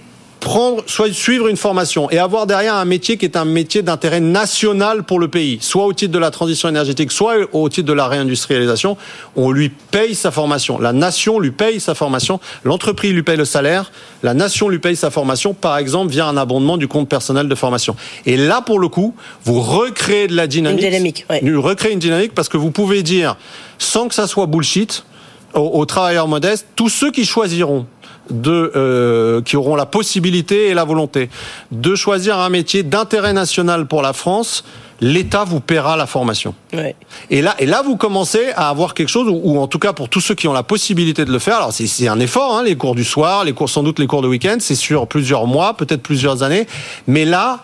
prendre, 0.44 0.84
soit 0.86 1.12
suivre 1.12 1.48
une 1.48 1.56
formation 1.56 2.10
et 2.10 2.18
avoir 2.18 2.46
derrière 2.46 2.74
un 2.74 2.84
métier 2.84 3.16
qui 3.16 3.24
est 3.24 3.36
un 3.36 3.46
métier 3.46 3.80
d'intérêt 3.80 4.20
national 4.20 5.02
pour 5.02 5.18
le 5.18 5.26
pays, 5.26 5.58
soit 5.62 5.86
au 5.86 5.92
titre 5.94 6.12
de 6.12 6.18
la 6.18 6.30
transition 6.30 6.68
énergétique, 6.68 7.10
soit 7.10 7.36
au 7.52 7.68
titre 7.70 7.88
de 7.88 7.94
la 7.94 8.06
réindustrialisation, 8.06 8.98
on 9.36 9.50
lui 9.50 9.70
paye 9.70 10.14
sa 10.14 10.30
formation. 10.30 10.78
La 10.78 10.92
nation 10.92 11.40
lui 11.40 11.50
paye 11.50 11.80
sa 11.80 11.94
formation, 11.94 12.40
l'entreprise 12.62 13.12
lui 13.12 13.22
paye 13.22 13.38
le 13.38 13.46
salaire, 13.46 13.90
la 14.22 14.34
nation 14.34 14.68
lui 14.68 14.78
paye 14.78 14.96
sa 14.96 15.10
formation, 15.10 15.54
par 15.54 15.78
exemple 15.78 16.12
via 16.12 16.26
un 16.26 16.36
abondement 16.36 16.76
du 16.76 16.88
compte 16.88 17.08
personnel 17.08 17.48
de 17.48 17.54
formation. 17.54 17.96
Et 18.26 18.36
là, 18.36 18.60
pour 18.60 18.78
le 18.78 18.88
coup, 18.88 19.14
vous 19.44 19.62
recréez 19.62 20.28
de 20.28 20.36
la 20.36 20.46
dynamique. 20.46 20.82
Une 20.82 20.90
dynamique, 20.90 21.26
Vous 21.42 21.62
recréez 21.62 21.92
une 21.92 21.98
dynamique 21.98 22.34
parce 22.34 22.50
que 22.50 22.58
vous 22.58 22.70
pouvez 22.70 23.02
dire, 23.02 23.36
sans 23.78 24.08
que 24.08 24.14
ça 24.14 24.26
soit 24.26 24.46
bullshit, 24.46 25.04
aux 25.54 25.86
travailleurs 25.86 26.26
modestes, 26.26 26.66
tous 26.74 26.88
ceux 26.88 27.12
qui 27.12 27.24
choisiront 27.24 27.86
de 28.30 28.72
euh, 28.74 29.42
qui 29.42 29.56
auront 29.56 29.76
la 29.76 29.86
possibilité 29.86 30.68
et 30.68 30.74
la 30.74 30.84
volonté 30.84 31.30
de 31.72 31.94
choisir 31.94 32.38
un 32.38 32.48
métier 32.48 32.82
d'intérêt 32.82 33.32
national 33.32 33.86
pour 33.86 34.02
la 34.02 34.12
France, 34.12 34.64
l'État 35.00 35.44
vous 35.44 35.60
paiera 35.60 35.96
la 35.96 36.06
formation. 36.06 36.54
Et 37.30 37.42
là, 37.42 37.54
et 37.58 37.66
là, 37.66 37.82
vous 37.82 37.96
commencez 37.96 38.50
à 38.56 38.68
avoir 38.68 38.94
quelque 38.94 39.08
chose, 39.08 39.28
ou, 39.30 39.58
en 39.58 39.66
tout 39.66 39.78
cas 39.78 39.92
pour 39.92 40.08
tous 40.08 40.20
ceux 40.20 40.34
qui 40.34 40.48
ont 40.48 40.52
la 40.52 40.62
possibilité 40.62 41.24
de 41.24 41.32
le 41.32 41.38
faire. 41.38 41.56
Alors 41.56 41.72
c'est 41.72 42.08
un 42.08 42.20
effort, 42.20 42.56
hein, 42.56 42.62
les 42.62 42.76
cours 42.76 42.94
du 42.94 43.04
soir, 43.04 43.44
les 43.44 43.52
cours 43.52 43.68
sans 43.68 43.82
doute 43.82 43.98
les 43.98 44.06
cours 44.06 44.22
de 44.22 44.28
week-end, 44.28 44.56
c'est 44.60 44.74
sur 44.74 45.06
plusieurs 45.06 45.46
mois, 45.46 45.76
peut-être 45.76 46.02
plusieurs 46.02 46.42
années. 46.42 46.66
Mais 47.06 47.24
là, 47.24 47.60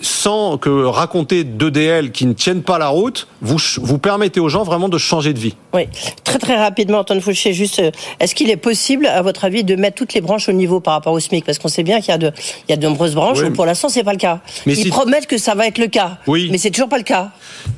sans 0.00 0.58
que 0.58 0.84
raconter 0.84 1.44
d'EDL 1.44 2.12
qui 2.12 2.26
ne 2.26 2.32
tiennent 2.32 2.62
pas 2.62 2.78
la 2.78 2.88
route, 2.88 3.26
vous, 3.40 3.56
vous 3.80 3.98
permettez 3.98 4.40
aux 4.40 4.48
gens 4.48 4.62
vraiment 4.62 4.88
de 4.88 4.98
changer 4.98 5.32
de 5.32 5.38
vie. 5.38 5.54
Oui, 5.74 5.82
très 6.24 6.38
très 6.38 6.56
rapidement, 6.56 6.98
Antoine 6.98 7.20
Fouché, 7.20 7.52
juste, 7.52 7.78
euh, 7.80 7.90
est-ce 8.20 8.34
qu'il 8.34 8.50
est 8.50 8.56
possible, 8.56 9.06
à 9.06 9.22
votre 9.22 9.44
avis, 9.44 9.64
de 9.64 9.76
mettre 9.76 9.96
toutes 9.96 10.14
les 10.14 10.20
branches 10.20 10.48
au 10.48 10.52
niveau 10.52 10.80
par 10.80 10.94
rapport 10.94 11.12
au 11.12 11.20
SMIC? 11.20 11.44
Parce 11.44 11.58
qu'on 11.58 11.68
sait 11.68 11.82
bien 11.82 12.00
qu'il 12.00 12.10
y, 12.10 12.14
a 12.14 12.18
de, 12.18 12.32
il 12.68 12.70
y 12.70 12.74
a 12.74 12.76
de 12.76 12.86
nombreuses 12.86 13.14
branches 13.14 13.40
où 13.40 13.50
pour 13.52 13.66
l'instant, 13.66 13.88
c'est 13.88 14.04
pas 14.04 14.12
le 14.12 14.18
cas. 14.18 14.40
Mais 14.66 14.74
Ils 14.74 14.90
promettent 14.90 15.26
que 15.26 15.38
ça 15.38 15.54
va 15.54 15.66
être 15.66 15.78
le 15.78 15.88
cas, 15.88 16.18
oui. 16.26 16.48
mais 16.50 16.58
c'est 16.58 16.70
toujours 16.70 16.88
pas 16.88 16.98
le 16.98 17.04
cas. 17.04 17.30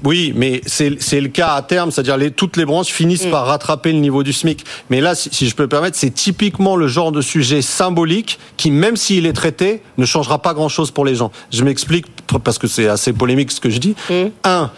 Oui, 0.05 0.33
mais 0.37 0.61
c'est 0.67 1.21
le 1.21 1.29
cas 1.29 1.55
à 1.55 1.63
terme, 1.63 1.91
c'est-à-dire 1.91 2.17
les, 2.17 2.31
toutes 2.31 2.57
les 2.57 2.65
branches 2.65 2.89
finissent 2.89 3.27
mm. 3.27 3.31
par 3.31 3.47
rattraper 3.47 3.93
le 3.93 3.99
niveau 3.99 4.23
du 4.23 4.33
SMIC. 4.33 4.65
Mais 4.89 5.01
là, 5.01 5.15
si, 5.15 5.31
si 5.33 5.49
je 5.49 5.55
peux 5.55 5.65
me 5.65 5.69
permettre, 5.69 5.97
c'est 5.97 6.11
typiquement 6.11 6.77
le 6.77 6.89
genre 6.89 7.13
de 7.13 7.21
sujet 7.21 7.63
symbolique 7.63 8.39
qui, 8.57 8.71
même 8.71 8.97
s'il 8.97 9.27
est 9.27 9.33
traité, 9.33 9.83
ne 9.99 10.05
changera 10.05 10.41
pas 10.43 10.55
grand-chose 10.55 10.91
pour 10.91 11.05
les 11.05 11.15
gens. 11.15 11.31
Je 11.51 11.65
m'explique 11.65 12.10
parce 12.45 12.59
que 12.59 12.67
c'est 12.67 12.89
assez 12.89 13.13
polémique 13.13 13.51
ce 13.51 13.61
que 13.61 13.71
je 13.71 13.79
dis. 13.79 13.95
Mmh. 14.09 14.15
Un, 14.45 14.71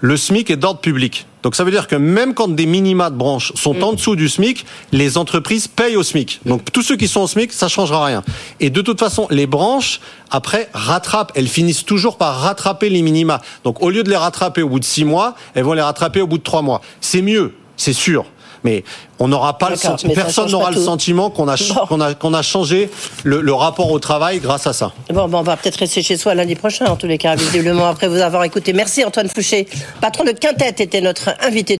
le 0.00 0.16
SMIC 0.16 0.50
est 0.50 0.56
d'ordre 0.56 0.80
public. 0.80 1.26
Donc 1.42 1.54
ça 1.54 1.64
veut 1.64 1.70
dire 1.70 1.86
que 1.86 1.96
même 1.96 2.34
quand 2.34 2.48
des 2.48 2.66
minima 2.66 3.08
de 3.08 3.16
branches 3.16 3.52
sont 3.54 3.74
mmh. 3.74 3.82
en 3.82 3.92
dessous 3.94 4.16
du 4.16 4.28
SMIC, 4.28 4.66
les 4.92 5.16
entreprises 5.16 5.68
payent 5.68 5.96
au 5.96 6.02
SMIC. 6.02 6.40
Donc 6.44 6.70
tous 6.72 6.82
ceux 6.82 6.96
qui 6.96 7.08
sont 7.08 7.20
au 7.20 7.26
SMIC, 7.26 7.52
ça 7.52 7.68
changera 7.68 8.04
rien. 8.04 8.22
Et 8.60 8.70
de 8.70 8.82
toute 8.82 9.00
façon, 9.00 9.26
les 9.30 9.46
branches, 9.46 10.00
après, 10.30 10.68
rattrapent. 10.74 11.32
Elles 11.34 11.48
finissent 11.48 11.84
toujours 11.84 12.18
par 12.18 12.40
rattraper 12.40 12.90
les 12.90 13.02
minima. 13.02 13.40
Donc 13.64 13.82
au 13.82 13.90
lieu 13.90 14.02
de 14.02 14.10
les 14.10 14.16
rattraper 14.16 14.62
au 14.62 14.68
bout 14.68 14.80
de 14.80 14.84
six 14.84 15.04
mois, 15.04 15.34
elles 15.54 15.64
vont 15.64 15.72
les 15.72 15.82
rattraper 15.82 16.20
au 16.20 16.26
bout 16.26 16.38
de 16.38 16.42
trois 16.42 16.62
mois. 16.62 16.82
C'est 17.00 17.22
mieux, 17.22 17.54
c'est 17.76 17.94
sûr 17.94 18.26
mais 18.64 18.84
on 19.18 19.28
n'aura 19.28 19.58
pas 19.58 19.70
le 19.70 19.76
sentiment, 19.76 20.14
personne 20.14 20.50
n'aura 20.50 20.70
le 20.70 20.80
sentiment 20.80 21.30
qu'on 21.30 21.48
a, 21.48 21.56
qu'on 21.88 22.00
a, 22.00 22.14
qu'on 22.14 22.34
a 22.34 22.42
changé 22.42 22.90
le, 23.24 23.52
rapport 23.52 23.90
au 23.90 23.98
travail 23.98 24.40
grâce 24.40 24.66
à 24.66 24.72
ça. 24.72 24.92
Bon, 25.12 25.28
bon 25.28 25.38
on 25.38 25.42
va 25.42 25.56
peut-être 25.56 25.76
rester 25.76 26.02
chez 26.02 26.16
soi 26.16 26.34
lundi 26.34 26.54
prochain, 26.54 26.86
en 26.86 26.96
tous 26.96 27.06
les 27.06 27.18
cas, 27.18 27.34
visiblement, 27.34 27.86
après 27.86 28.08
vous 28.08 28.20
avoir 28.20 28.44
écouté. 28.44 28.72
Merci 28.72 29.04
Antoine 29.04 29.28
Fouché. 29.28 29.66
Patron 30.00 30.24
de 30.24 30.32
Quintet 30.32 30.74
était 30.78 31.00
notre 31.00 31.34
invité. 31.40 31.60